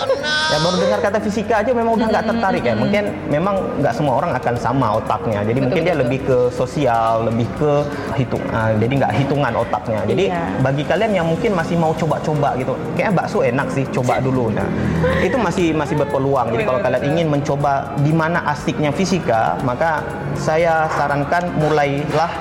[0.51, 4.13] ya baru dengar kata fisika aja memang udah nggak tertarik ya mungkin memang nggak semua
[4.19, 5.87] orang akan sama otaknya jadi betul, mungkin betul.
[5.87, 7.71] dia lebih ke sosial lebih ke
[8.19, 10.43] hitung uh, jadi nggak hitungan otaknya jadi iya.
[10.59, 14.67] bagi kalian yang mungkin masih mau coba-coba gitu kayak bakso enak sih coba dulu nah
[15.23, 20.03] itu masih masih berpeluang jadi kalau kalian ingin mencoba di mana asiknya fisika maka
[20.35, 22.31] saya sarankan mulailah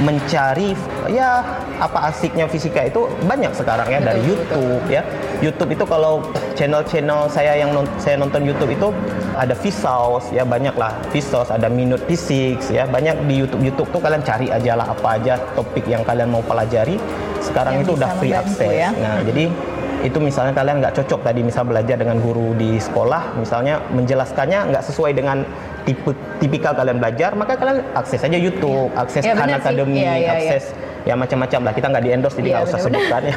[0.00, 0.72] mencari
[1.12, 1.44] ya
[1.76, 5.04] apa asiknya fisika itu banyak sekarang ya dari YouTube ya.
[5.40, 6.20] YouTube itu kalau
[6.56, 8.88] channel-channel saya yang non, saya nonton YouTube itu
[9.36, 14.00] ada Vsauce ya banyak lah Vsauce ada Minute Physics ya banyak di YouTube YouTube tuh
[14.04, 17.00] kalian cari aja lah apa aja topik yang kalian mau pelajari
[17.40, 18.68] sekarang yang itu udah free access.
[18.68, 18.92] Ya?
[18.92, 19.48] Nah jadi
[20.00, 24.84] itu misalnya kalian nggak cocok tadi misal belajar dengan guru di sekolah misalnya menjelaskannya nggak
[24.88, 25.44] sesuai dengan
[25.90, 29.02] tipe tipikal kalian belajar, maka kalian akses aja YouTube, ya.
[29.02, 30.64] akses ya, Khan Academy, ya, ya, akses
[31.02, 31.72] ya, ya macam-macam lah.
[31.74, 33.36] Kita nggak di endorse jadi iya, nggak ya, usah sebutkan ya.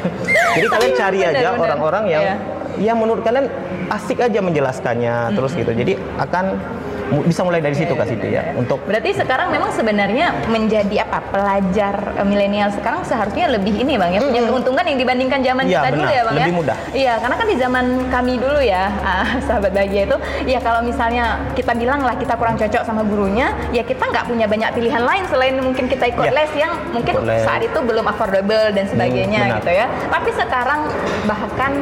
[0.54, 2.34] jadi kalian cari aja orang-orang yang ya.
[2.78, 3.50] ya menurut kalian
[3.90, 5.34] asik aja menjelaskannya hmm.
[5.34, 5.72] terus gitu.
[5.74, 6.44] Jadi akan
[7.24, 12.16] bisa mulai dari situ ke situ ya untuk berarti sekarang memang sebenarnya menjadi apa pelajar
[12.16, 14.50] uh, milenial sekarang seharusnya lebih ini bang ya punya hmm.
[14.50, 15.94] keuntungan yang dibandingkan zaman ya, kita benar.
[15.94, 19.26] dulu ya bang lebih ya mudah iya karena kan di zaman kami dulu ya uh,
[19.46, 20.16] sahabat bahagia itu
[20.48, 24.46] ya kalau misalnya kita bilang lah kita kurang cocok sama gurunya ya kita nggak punya
[24.48, 26.32] banyak pilihan lain selain mungkin kita ikut ya.
[26.32, 27.44] les yang mungkin les.
[27.44, 30.80] saat itu belum affordable dan sebagainya hmm, gitu ya tapi sekarang
[31.28, 31.72] bahkan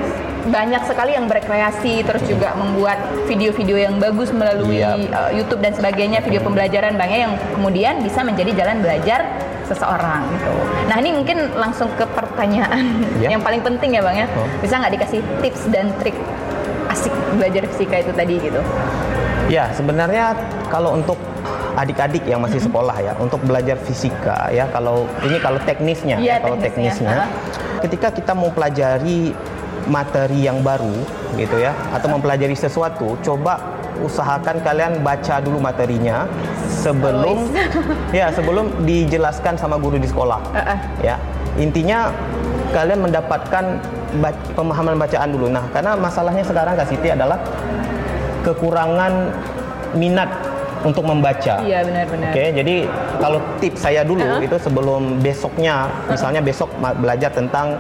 [0.49, 2.99] banyak sekali yang berkreasi terus juga membuat
[3.31, 4.99] video-video yang bagus melalui yep.
[4.99, 5.15] Iya.
[5.15, 9.21] uh, YouTube dan sebagainya video pembelajaran bangnya yang kemudian bisa menjadi jalan belajar
[9.71, 10.53] seseorang gitu.
[10.91, 12.83] Nah ini mungkin langsung ke pertanyaan
[13.23, 13.31] yeah.
[13.39, 14.27] yang paling penting ya bang ya.
[14.35, 14.47] Oh.
[14.59, 16.17] Bisa nggak dikasih tips dan trik
[16.91, 18.61] asik belajar fisika itu tadi gitu?
[19.47, 20.35] Ya sebenarnya
[20.69, 21.17] kalau untuk
[21.73, 26.61] adik-adik yang masih sekolah ya untuk belajar fisika ya kalau ini kalau teknisnya ya, kalau
[26.61, 29.33] teknisnya, teknisnya ketika kita mau pelajari
[29.89, 30.95] materi yang baru
[31.35, 33.59] gitu ya atau mempelajari sesuatu coba
[34.03, 36.27] usahakan kalian baca dulu materinya
[36.69, 37.51] sebelum
[38.19, 40.79] ya sebelum dijelaskan sama guru di sekolah uh -uh.
[41.01, 41.17] ya
[41.61, 42.11] intinya
[42.73, 43.65] kalian mendapatkan
[44.57, 47.39] pemahaman bacaan dulu nah karena masalahnya sekarang Kak Siti adalah
[48.43, 49.31] kekurangan
[49.95, 50.31] minat
[50.83, 51.63] untuk membaca.
[51.63, 52.35] Iya benar-benar.
[52.35, 52.75] Oke, jadi
[53.23, 54.47] kalau tips saya dulu uh -huh.
[54.47, 56.69] itu sebelum besoknya, misalnya besok
[56.99, 57.79] belajar tentang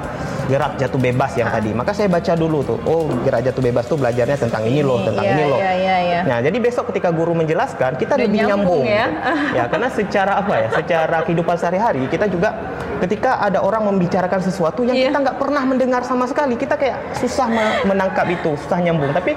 [0.53, 1.73] gerak jatuh bebas yang tadi.
[1.73, 5.25] Maka saya baca dulu tuh, oh gerak jatuh bebas tuh belajarnya tentang ini loh, tentang
[5.25, 5.59] ya, ini loh.
[5.59, 6.21] Ya, ya, ya.
[6.29, 8.85] Nah, jadi besok ketika guru menjelaskan, kita lebih nyambung.
[8.85, 9.07] nyambung ya.
[9.59, 10.69] ya, karena secara apa ya?
[10.77, 12.53] Secara kehidupan sehari-hari kita juga
[13.01, 15.09] ketika ada orang membicarakan sesuatu yang yeah.
[15.11, 17.49] kita nggak pernah mendengar sama sekali, kita kayak susah
[17.88, 19.11] menangkap itu, susah nyambung.
[19.17, 19.33] Tapi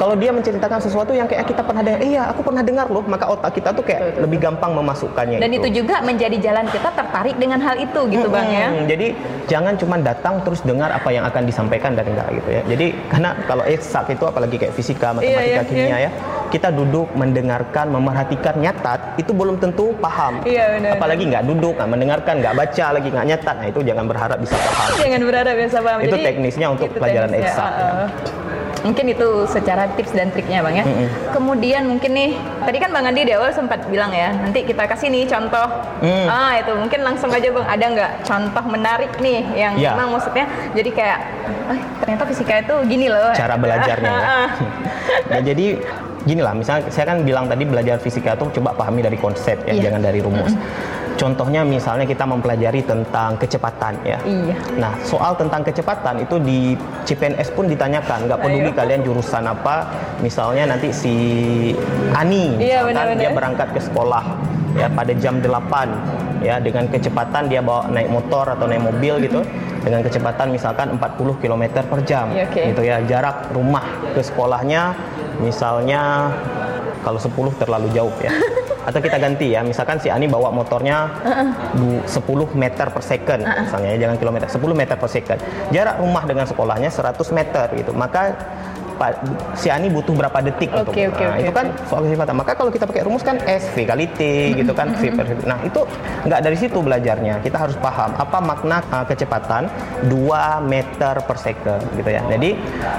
[0.00, 3.28] kalau dia menceritakan sesuatu yang kayak kita pernah dengar, iya aku pernah dengar loh, maka
[3.28, 4.22] otak kita tuh kayak betul, betul.
[4.24, 5.38] lebih gampang memasukkannya.
[5.38, 5.60] Dan itu.
[5.62, 8.68] itu juga menjadi jalan kita tertarik dengan hal itu gitu hmm, bang ya.
[8.88, 9.06] Jadi
[9.46, 12.62] jangan cuma datang terus dengar apa yang akan disampaikan dan enggak gitu ya.
[12.70, 15.98] Jadi karena kalau eksak itu apalagi kayak fisika, matematika, yeah, yeah, kimia yeah.
[16.06, 16.10] ya,
[16.54, 20.40] kita duduk mendengarkan, memerhatikan, nyatat itu belum tentu paham.
[20.46, 20.90] Iya benar.
[20.96, 24.56] Apalagi nggak duduk, nggak mendengarkan, nggak baca lagi, nggak nyatat, nah itu jangan berharap bisa
[24.56, 24.88] paham.
[25.02, 25.98] Jangan berharap bisa paham.
[26.00, 27.70] Itu Jadi, teknisnya untuk pelajaran eksak.
[27.72, 27.90] Uh, uh.
[27.90, 28.06] Ya
[28.82, 30.84] mungkin itu secara tips dan triknya bang ya.
[30.84, 31.08] Mm-hmm.
[31.34, 32.30] Kemudian mungkin nih
[32.62, 35.66] tadi kan bang Andi di awal sempat bilang ya nanti kita kasih nih contoh
[36.02, 36.26] mm.
[36.28, 39.94] ah itu mungkin langsung aja bang ada nggak contoh menarik nih yang yeah.
[39.94, 41.18] memang maksudnya jadi kayak
[41.70, 43.30] eh, ternyata fisika itu gini loh.
[43.34, 44.30] Cara belajarnya ya.
[45.30, 45.66] nah, jadi
[46.22, 49.74] gini lah misalnya saya kan bilang tadi belajar fisika itu coba pahami dari konsep ya
[49.74, 49.90] yeah.
[49.90, 50.54] jangan dari rumus.
[50.54, 50.81] Mm-hmm
[51.16, 54.18] Contohnya misalnya kita mempelajari tentang kecepatan ya.
[54.24, 54.56] Iya.
[54.80, 58.78] Nah soal tentang kecepatan itu di CPNS pun ditanyakan, nggak peduli Ayo.
[58.78, 59.86] kalian jurusan apa.
[60.24, 61.14] Misalnya nanti si
[62.14, 64.24] Ani, iya, benar, dia berangkat ke sekolah
[64.76, 69.40] ya pada jam 8 ya dengan kecepatan dia bawa naik motor atau naik mobil gitu
[69.84, 72.72] dengan kecepatan misalkan 40 km per jam ya, okay.
[72.72, 73.84] gitu ya jarak rumah
[74.16, 74.96] ke sekolahnya
[75.38, 76.32] misalnya
[77.02, 78.32] kalau 10 terlalu jauh ya
[78.82, 82.02] atau kita ganti ya misalkan si Ani bawa motornya uh-uh.
[82.06, 83.62] 10 meter per second uh-uh.
[83.66, 85.38] misalnya ya jangan kilometer 10 meter per second
[85.70, 88.34] jarak rumah dengan sekolahnya 100 meter gitu maka
[89.02, 92.00] berapa si A ini butuh berapa detik okay, untuk okay, nah, okay, itu kan soal
[92.06, 92.34] kecepatan.
[92.38, 94.20] Maka kalau kita pakai rumus kan S V kali T
[94.54, 95.80] gitu kan V per Nah, itu
[96.28, 97.42] nggak dari situ belajarnya.
[97.42, 99.66] Kita harus paham apa makna uh, kecepatan
[100.06, 100.12] 2
[100.62, 102.22] meter per second gitu ya.
[102.30, 102.54] Jadi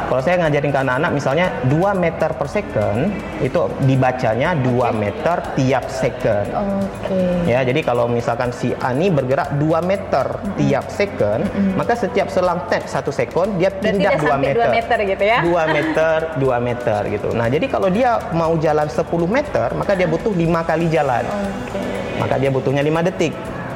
[0.09, 2.99] kalau saya ngajarin ke anak-anak misalnya 2 meter per second
[3.39, 4.91] itu dibacanya 2 okay.
[4.91, 6.47] meter tiap second.
[6.51, 7.13] Oke.
[7.13, 7.53] Okay.
[7.53, 10.55] Ya, jadi kalau misalkan si A ini bergerak 2 meter mm -hmm.
[10.57, 11.73] tiap second, mm -hmm.
[11.77, 14.65] maka setiap selang tap 1 second dia pindah 2 meter.
[14.65, 15.39] 2 meter gitu ya.
[15.45, 17.29] 2 meter, 2 meter gitu.
[17.31, 21.23] Nah, jadi kalau dia mau jalan 10 meter, maka dia butuh 5 kali jalan.
[21.69, 22.19] Okay.
[22.19, 23.33] Maka dia butuhnya 5 detik.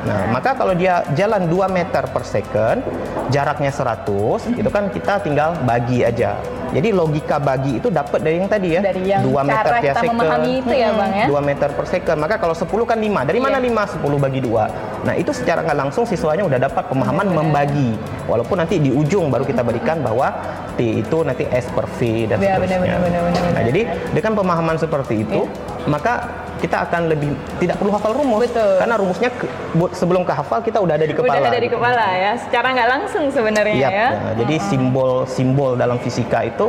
[0.08, 2.80] Nah, maka kalau dia jalan 2 meter per second,
[3.28, 6.40] jaraknya 100, itu kan kita tinggal bagi aja.
[6.74, 8.82] Jadi logika bagi itu dapat dari yang tadi ya.
[8.84, 10.16] Dari yang 2 meter per second.
[10.16, 11.26] memahami itu ya, Bang ya.
[11.30, 12.18] 2 meter per second.
[12.20, 13.30] Maka kalau 10 kan 5.
[13.30, 13.86] Dari mana yeah.
[13.88, 14.04] 5?
[14.04, 15.06] 10 bagi 2.
[15.08, 17.92] Nah, itu secara nggak langsung siswanya udah dapat pemahaman benar, membagi.
[18.28, 20.34] Walaupun nanti di ujung baru kita berikan bahwa
[20.76, 22.78] T itu nanti S per V dan ya, seterusnya.
[22.78, 23.82] Benar, benar, benar, benar, nah, jadi
[24.14, 25.90] dengan pemahaman seperti itu, yeah.
[25.90, 26.14] maka
[26.58, 28.76] kita akan lebih tidak perlu hafal rumus Betul.
[28.82, 29.46] karena rumusnya ke,
[29.94, 31.40] sebelum ke hafal kita udah ada di kepala.
[31.40, 33.90] Udah ada di kepala ya, secara nggak langsung sebenarnya ya.
[33.90, 34.10] ya.
[34.44, 36.68] Jadi simbol-simbol dalam fisika itu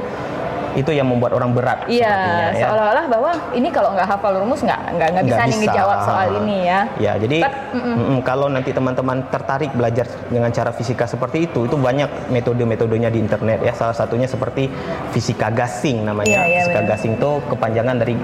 [0.79, 1.91] itu yang membuat orang berat.
[1.91, 2.67] Iya, ya.
[2.67, 6.57] seolah-olah bahwa ini kalau nggak hafal rumus nggak nggak nggak bisa, nih ngejawab soal ini
[6.69, 6.81] ya.
[7.03, 7.95] Ya, jadi But, mm -mm.
[7.99, 13.19] Mm kalau nanti teman-teman tertarik belajar dengan cara fisika seperti itu, itu banyak metode-metodenya di
[13.19, 13.73] internet ya.
[13.75, 14.69] Salah satunya seperti
[15.11, 16.45] fisika gasing namanya.
[16.45, 16.91] Ya, ya, fisika benar.
[16.95, 18.15] gasing itu kepanjangan dari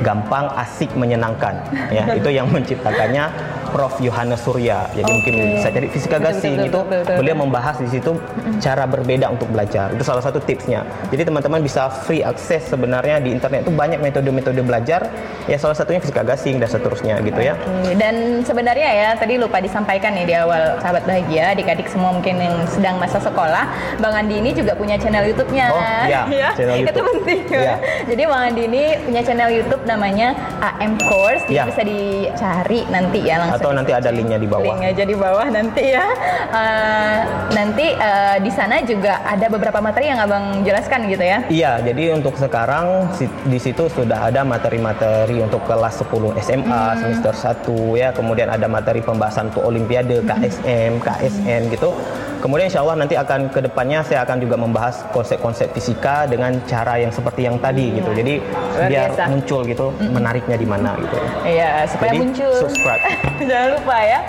[0.00, 1.54] gampang, asik, menyenangkan.
[1.92, 3.28] Ya, itu yang menciptakannya
[3.70, 4.90] Prof Yohanes Surya.
[4.92, 5.14] Jadi okay.
[5.14, 8.12] mungkin bisa cari fisika gasing betul, itu betul, betul, beliau membahas di situ
[8.58, 9.94] cara berbeda untuk belajar.
[9.94, 10.82] Itu salah satu tipsnya.
[11.08, 15.06] Jadi teman-teman bisa free akses sebenarnya di internet itu banyak metode-metode belajar.
[15.46, 17.54] Ya salah satunya fisika gasing dan seterusnya gitu ya.
[17.56, 17.94] Okay.
[17.96, 22.56] Dan sebenarnya ya tadi lupa disampaikan nih di awal sahabat bahagia, adik-adik semua mungkin yang
[22.66, 23.70] sedang masa sekolah,
[24.02, 25.66] Bang Andi ini juga punya channel YouTube-nya.
[25.70, 26.90] Oh iya, ya, channel YouTube.
[26.90, 27.40] Itu penting.
[27.50, 27.76] Ya.
[28.06, 30.28] Jadi Bang Andi ini punya channel YouTube namanya
[30.60, 31.64] AM Course, ya.
[31.66, 34.80] bisa dicari nanti ya langsung atau nanti ada linknya di bawah.
[34.80, 36.06] Link aja di bawah nanti ya.
[36.48, 37.18] Uh,
[37.52, 41.38] nanti uh, di sana juga ada beberapa materi yang abang jelaskan gitu ya?
[41.52, 43.12] Iya, jadi untuk sekarang
[43.44, 46.98] di situ sudah ada materi-materi untuk kelas 10 SMA hmm.
[47.04, 51.92] semester 1 ya, kemudian ada materi pembahasan untuk Olimpiade, KSM, KSN gitu.
[52.40, 56.96] Kemudian insya Allah nanti akan ke depannya saya akan juga membahas konsep-konsep fisika dengan cara
[56.96, 57.96] yang seperti yang tadi hmm.
[58.00, 58.10] gitu.
[58.16, 59.22] Jadi Luar biar biasa.
[59.28, 60.10] muncul gitu hmm.
[60.16, 61.16] menariknya di mana gitu.
[61.44, 62.52] Iya, supaya Jadi, muncul.
[62.64, 63.02] subscribe.
[63.50, 64.20] Jangan lupa ya.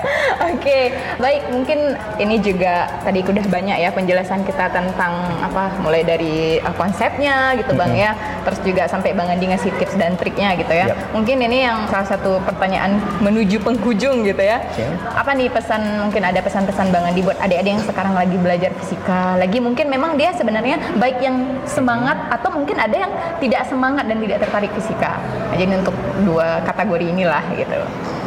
[0.52, 0.80] Oke,
[1.24, 1.80] baik mungkin
[2.20, 7.72] ini juga tadi udah banyak ya penjelasan kita tentang apa mulai dari uh, konsepnya gitu
[7.80, 8.04] Bang hmm.
[8.04, 8.12] ya.
[8.44, 10.92] Terus juga sampai Bang Andi ngasih tips dan triknya gitu ya.
[10.92, 11.16] Yep.
[11.16, 14.60] Mungkin ini yang salah satu pertanyaan menuju penghujung gitu ya.
[14.76, 14.92] Okay.
[15.16, 18.74] Apa nih pesan mungkin ada pesan-pesan Bang Andi buat adik-adik yang sekarang sekarang lagi belajar
[18.82, 24.10] fisika, lagi mungkin memang dia sebenarnya baik yang semangat atau mungkin ada yang tidak semangat
[24.10, 25.22] dan tidak tertarik fisika.
[25.22, 25.94] Nah, jadi untuk
[26.26, 27.78] dua kategori inilah gitu.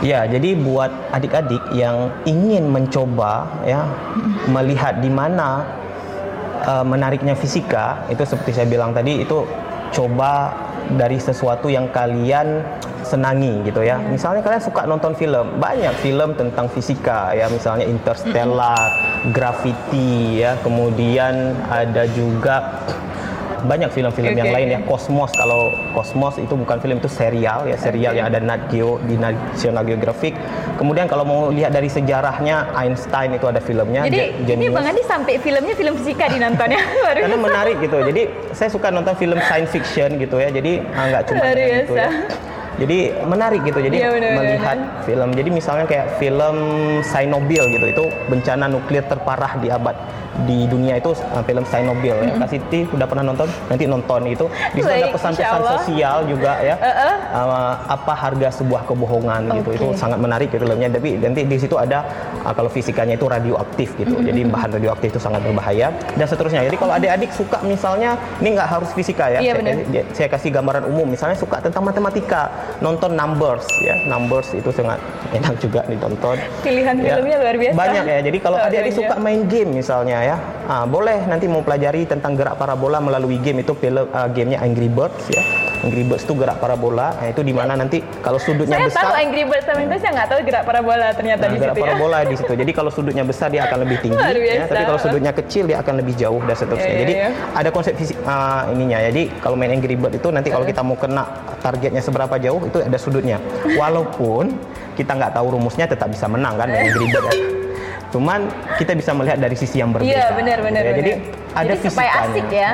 [0.06, 3.82] Ya, jadi buat adik-adik yang ingin mencoba ya
[4.46, 5.66] melihat di mana
[6.62, 9.42] uh, menariknya fisika, itu seperti saya bilang tadi itu
[9.94, 10.52] coba
[10.98, 12.60] dari sesuatu yang kalian
[13.06, 14.00] senangi gitu ya.
[14.00, 18.90] Misalnya kalian suka nonton film, banyak film tentang fisika ya, misalnya Interstellar,
[19.30, 22.82] Gravity ya, kemudian ada juga
[23.64, 24.40] banyak film-film okay.
[24.40, 24.78] yang lain ya.
[24.84, 27.76] Cosmos kalau Cosmos itu bukan film itu serial ya.
[27.80, 28.18] Serial okay.
[28.22, 30.36] yang ada Nat Geo di National Geographic.
[30.76, 34.06] Kemudian kalau mau lihat dari sejarahnya Einstein itu ada filmnya.
[34.06, 34.60] Jadi Genius.
[34.60, 37.98] ini Bang Andi sampai filmnya film fisika dinontonnya karena menarik gitu.
[38.04, 38.22] Jadi
[38.52, 40.52] saya suka nonton film science fiction gitu ya.
[40.52, 42.10] Jadi ah, nggak cuma gitu ya.
[42.74, 43.78] Jadi menarik gitu.
[43.78, 45.04] Jadi ya, bener, melihat bener.
[45.06, 45.28] film.
[45.30, 46.56] Jadi misalnya kayak film
[47.06, 47.86] Chernobyl gitu.
[47.86, 49.94] Itu bencana nuklir terparah di abad
[50.42, 52.34] di dunia itu uh, film Chernobyl mm -hmm.
[52.34, 53.48] ya Kak Siti udah pernah nonton?
[53.70, 54.46] Nanti nonton itu.
[54.74, 56.74] Di situ ada pesan-pesan sosial juga ya.
[56.74, 57.14] Uh -uh.
[57.30, 59.56] Uh, apa harga sebuah kebohongan okay.
[59.62, 59.70] gitu.
[59.78, 60.90] Itu sangat menarik gitu filmnya.
[60.90, 62.02] Tapi nanti di situ ada
[62.42, 64.18] uh, kalau fisikanya itu radioaktif gitu.
[64.18, 66.66] Jadi bahan radioaktif itu sangat berbahaya dan seterusnya.
[66.66, 69.38] Jadi kalau adik-adik suka misalnya ini nggak harus fisika ya.
[69.38, 71.06] Iya, saya, saya kasih gambaran umum.
[71.06, 72.50] Misalnya suka tentang matematika
[72.82, 73.94] nonton numbers ya.
[74.10, 74.98] Numbers itu sangat
[75.30, 76.36] enak juga ditonton.
[76.66, 77.14] Pilihan ya.
[77.16, 77.76] filmnya luar biasa.
[77.78, 78.18] Banyak ya.
[78.26, 80.36] Jadi kalau adik-adik suka main game misalnya ya.
[80.64, 84.88] Ah, boleh nanti mau pelajari tentang gerak parabola melalui game itu film uh, gamenya Angry
[84.88, 85.44] Birds ya.
[85.84, 87.12] Angry Birds itu gerak parabola.
[87.20, 90.28] Nah, itu di mana nanti kalau sudutnya saya besar tahu Angry Birds tapi saya nggak
[90.32, 91.82] tahu gerak parabola ternyata nah, di gerak situ gerak ya.
[91.92, 92.52] parabola di situ.
[92.56, 94.64] Jadi kalau sudutnya besar dia akan lebih tinggi ya.
[94.64, 96.88] Tapi kalau sudutnya kecil dia akan lebih jauh dan seterusnya.
[96.88, 97.58] Yeah, yeah, jadi yeah.
[97.60, 98.98] ada konsep fisik uh, ininya.
[99.12, 101.28] Jadi kalau main Angry Birds itu nanti kalau kita mau kena
[101.60, 103.36] targetnya seberapa jauh itu ada sudutnya.
[103.76, 104.56] Walaupun
[104.96, 107.63] kita nggak tahu rumusnya tetap bisa menang kan main Angry Birds ya.
[108.14, 108.46] Cuman
[108.78, 110.14] kita bisa melihat dari sisi yang berbeda.
[110.14, 110.82] Iya, benar benar.
[110.86, 110.94] Ya.
[111.02, 111.12] Jadi
[111.50, 112.70] ada Jadi supaya asik ya.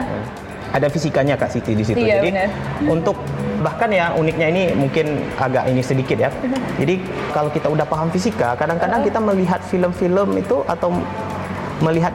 [0.71, 1.97] ada fisikanya Kak Siti di situ.
[1.97, 2.49] Iya, Jadi benar.
[2.93, 3.17] untuk
[3.65, 6.29] bahkan ya uniknya ini mungkin agak ini sedikit ya.
[6.81, 7.01] Jadi
[7.33, 10.93] kalau kita udah paham fisika, kadang-kadang kita melihat film-film itu atau
[11.81, 12.13] melihat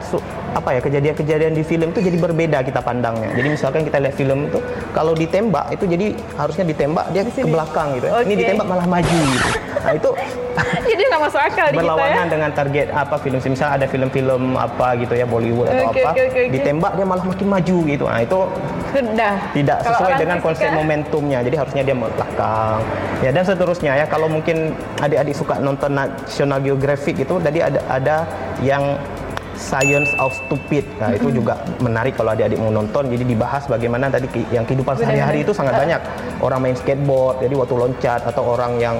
[0.56, 3.28] apa ya kejadian-kejadian di film itu jadi berbeda kita pandangnya.
[3.36, 4.58] Jadi misalkan kita lihat film itu
[4.96, 6.06] kalau ditembak itu jadi
[6.40, 8.06] harusnya ditembak dia ke belakang gitu.
[8.08, 8.24] ya.
[8.24, 9.48] Ini ditembak malah maju gitu.
[9.84, 10.10] Nah itu
[10.88, 11.80] Jadi nggak masuk akal di kita ya.
[11.84, 16.10] berlawanan dengan target apa film misalnya ada film-film apa gitu ya Bollywood atau Oke, apa
[16.16, 16.52] oke, oke, oke.
[16.56, 18.04] ditembak dia malah makin maju gitu.
[18.08, 18.38] Nah itu
[18.96, 19.34] Sudah.
[19.52, 21.38] tidak Kalau sesuai dengan fisika- konsep momentumnya.
[21.44, 22.78] Jadi harusnya dia belakang.
[23.20, 24.06] Ya dan seterusnya ya.
[24.08, 28.16] Kalau mungkin adik-adik suka nonton National Geographic itu tadi ada ada
[28.64, 28.96] yang
[29.56, 30.84] Science of Stupid.
[31.00, 33.08] Nah, itu juga menarik kalau adik-adik mau nonton.
[33.08, 36.00] Jadi dibahas bagaimana tadi yang kehidupan sehari-hari itu sangat banyak.
[36.44, 38.96] Orang main skateboard, jadi waktu loncat atau orang yang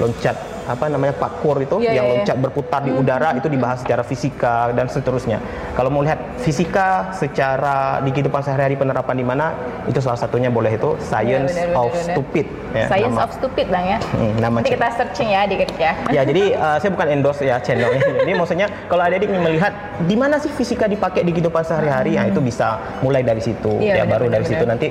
[0.00, 0.36] loncat
[0.68, 2.20] apa namanya parkour itu Iya, yang iya, iya.
[2.20, 5.40] loncat berputar di udara itu dibahas secara fisika dan seterusnya.
[5.72, 9.46] Kalau mau lihat fisika secara di kehidupan sehari-hari penerapan di mana
[9.88, 12.04] itu salah satunya boleh itu Science Iya, benar, of benar.
[12.12, 13.24] Stupid ya, Science nama.
[13.24, 13.98] of Stupid bang ya.
[14.12, 15.92] Hmm, nama Nanti kita searching ya dikit ya.
[16.12, 18.00] Ya, jadi uh, saya bukan endorse ya channelnya.
[18.04, 19.72] Jadi maksudnya kalau adik-adik ingin melihat
[20.04, 23.80] di mana sih fisika dipakai di kehidupan sehari-hari, ya itu bisa mulai dari situ.
[23.80, 24.72] Iya, ya benar, baru benar, dari situ benar.
[24.76, 24.88] nanti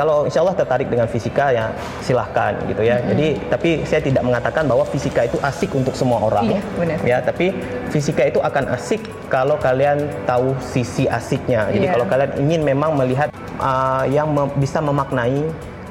[0.00, 1.68] kalau insya Allah tertarik dengan fisika ya
[2.00, 3.04] silahkan gitu ya.
[3.04, 6.56] Jadi tapi saya tidak mengatakan bahwa fisika itu asik untuk semua orang.
[6.56, 6.98] Iya, benar.
[7.04, 7.52] Ya, tapi
[7.92, 11.68] fisika itu akan asik kalau kalian tahu sisi asiknya.
[11.68, 11.92] Jadi Iya.
[11.92, 13.28] kalau kalian ingin memang melihat
[13.60, 15.44] uh, yang mem- bisa memaknai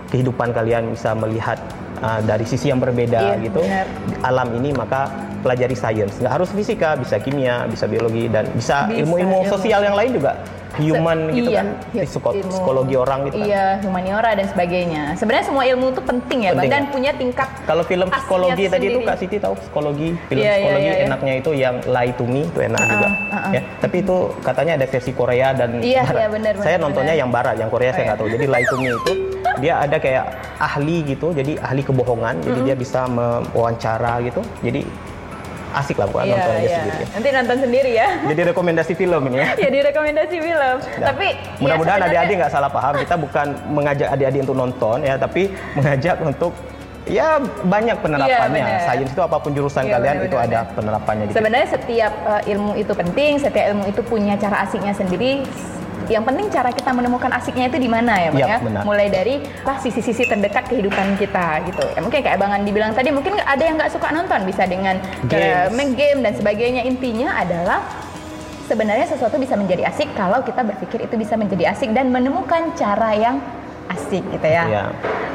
[0.10, 1.62] kehidupan kalian, bisa melihat
[2.00, 3.86] uh, dari sisi yang berbeda Iya, gitu benar.
[4.22, 5.08] alam ini maka
[5.40, 9.50] pelajari sains nggak harus fisika bisa kimia bisa biologi dan bisa ilmu-ilmu ilmu.
[9.50, 10.36] sosial yang lain juga
[10.72, 14.46] human Se- gitu iya, kan iya, psiko- ilmu- psikologi orang gitu kan Iya, humaniora dan
[14.46, 15.04] sebagainya.
[15.14, 16.90] Sebenarnya semua ilmu itu penting ya, Penting dan ya.
[16.90, 19.08] punya tingkat kalau film psikologi tadi itu sendiri.
[19.08, 21.06] Kak Siti tahu psikologi film Iya, iya, psikologi iya, iya.
[21.08, 23.52] enaknya itu yang Lie to Me itu enak Ah, juga ah, ah.
[23.52, 26.16] ya tapi itu katanya ada versi Korea dan Iya, Barat.
[26.16, 27.22] iya, benar, saya nontonnya benar.
[27.26, 29.14] yang Barat yang Korea Oh, saya nggak tahu jadi Lie to Me itu
[29.60, 30.26] dia ada kayak
[30.58, 34.82] ahli gitu jadi ahli kebohongan jadi dia bisa mewawancara gitu jadi
[35.70, 36.74] asik lah buat Iya, nonton aja iya.
[36.74, 37.08] sendiri ya.
[37.14, 38.08] Nanti nonton sendiri ya.
[38.34, 40.76] jadi rekomendasi film ini ya ya di rekomendasi film.
[40.82, 41.06] Ya.
[41.06, 42.94] Tapi ya, mudah-mudahan sebenarnya- adik-adik nggak salah paham.
[42.98, 45.42] Kita bukan mengajak adik-adik untuk nonton ya, tapi
[45.78, 46.52] mengajak untuk
[47.06, 48.66] ya banyak penerapannya.
[48.66, 48.82] benar.
[48.84, 51.24] Sains itu apa pun jurusan Iya, kalian benar, itu benar, ada penerapannya.
[51.30, 51.36] Gitu.
[51.38, 55.46] Sebenarnya setiap uh, ilmu itu penting, setiap ilmu itu punya cara asiknya sendiri.
[56.10, 58.58] Yang penting cara kita menemukan asiknya itu di mana ya, Bang ya?
[58.58, 58.82] benar.
[58.84, 61.86] Mulai dari apa sisi-sisi terdekat kehidupan kita gitu.
[61.94, 64.98] Ya mungkin kayak Bang Andi bilang tadi, mungkin ada yang nggak suka nonton bisa dengan
[65.30, 65.70] Games.
[65.78, 66.82] main game dan sebagainya.
[66.90, 67.86] Intinya adalah
[68.66, 73.14] sebenarnya sesuatu bisa menjadi asik kalau kita berpikir itu bisa menjadi asik dan menemukan cara
[73.18, 73.38] yang
[73.90, 74.64] asik gitu ya.
[74.70, 74.86] Iya.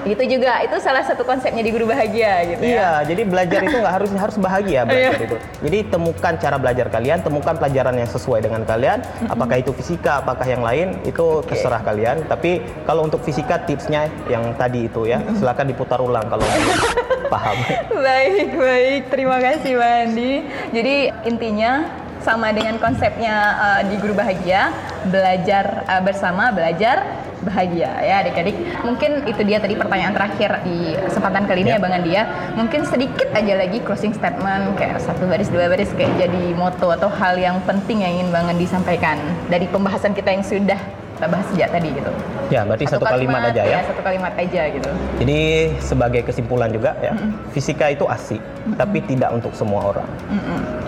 [0.04, 2.68] Itu juga itu salah satu konsepnya di guru bahagia gitu ya.
[2.76, 5.26] Iya, jadi belajar itu nggak harus harus bahagia belajar Iya.
[5.32, 5.36] itu.
[5.64, 9.00] Jadi temukan cara belajar kalian, temukan pelajaran yang sesuai dengan kalian.
[9.32, 12.20] Apakah itu fisika, apakah yang lain itu terserah kalian.
[12.28, 16.44] Tapi kalau untuk fisika tipsnya yang tadi itu ya, silakan diputar ulang kalau
[17.32, 17.56] paham.
[17.96, 19.00] Baik, baik.
[19.08, 20.32] Terima kasih, Mbak Andi.
[20.76, 21.72] Jadi intinya
[22.20, 24.68] sama dengan konsepnya uh, di Guru Bahagia,
[25.08, 28.56] belajar uh, bersama, belajar bahagia ya adik-adik.
[28.82, 31.76] Mungkin itu dia tadi pertanyaan terakhir di kesempatan kali ini Ya.
[31.76, 32.24] ya Bang Andi ya.
[32.56, 37.12] Mungkin sedikit aja lagi closing statement kayak satu baris dua baris kayak jadi moto atau
[37.12, 40.80] hal yang penting yang ingin Bang Andi sampaikan dari pembahasan kita yang sudah
[41.14, 42.10] kita bahas sejak tadi gitu.
[42.50, 43.78] Ya, berarti satu, kalimat, aja ya.
[43.86, 44.90] Satu kalimat aja gitu.
[45.22, 45.40] Jadi
[45.78, 47.14] sebagai kesimpulan juga ya,
[47.54, 48.42] fisika itu asik,
[48.74, 50.08] tapi tidak untuk semua orang.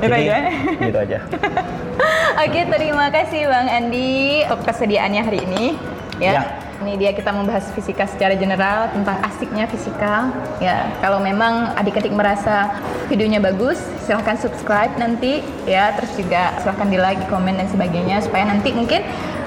[0.02, 0.36] Itu Jadi aja.
[0.82, 1.18] gitu aja.
[2.44, 5.64] Oke, terima kasih Bang Andi untuk kesediaannya hari ini.
[6.20, 6.32] Ya.
[6.32, 6.42] Ya.
[6.76, 10.28] Ini dia kita membahas fisika secara general tentang asiknya fisika.
[10.60, 12.68] Ya, kalau memang adik-adik merasa
[13.08, 15.96] videonya bagus, silahkan subscribe nanti ya.
[15.96, 19.00] Terus juga silahkan di like, komen dan sebagainya supaya nanti mungkin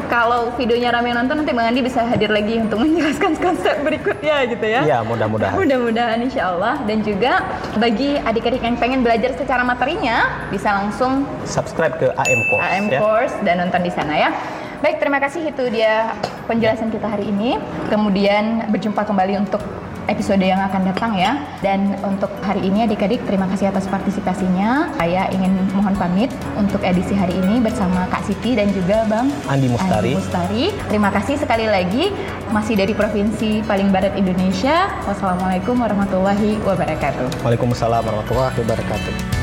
[0.10, 4.50] kalau videonya rame yang nonton nanti Bang Andi bisa hadir lagi untuk menjelaskan konsep berikutnya
[4.50, 4.82] gitu ya.
[4.82, 5.54] Ya, mudah-mudahan.
[5.62, 7.46] Mudah-mudahan insya Allah dan juga
[7.78, 13.00] bagi adik-adik yang pengen belajar secara materinya bisa langsung Subscribe ke AM Course AM ya.
[13.00, 14.34] Course dan nonton di sana ya.
[14.80, 16.16] Baik, terima kasih itu dia
[16.48, 17.60] penjelasan kita hari ini.
[17.92, 19.60] Kemudian berjumpa kembali untuk
[20.08, 21.36] episode yang akan datang ya.
[21.60, 24.96] Dan untuk hari ini adik-adik terima kasih atas partisipasinya.
[24.96, 29.68] Saya ingin mohon pamit untuk edisi hari ini bersama Kak Siti dan juga Bang Andi
[29.68, 30.16] Mustari.
[30.16, 30.66] Mustari.
[30.88, 32.16] Terima kasih sekali lagi
[32.50, 34.90] masih dari Provinsi paling barat Indonesia.
[35.06, 37.44] Wassalamualaikum warahmatullahi wabarakatuh.
[37.44, 39.39] Waalaikumsalam warahmatullahi wabarakatuh.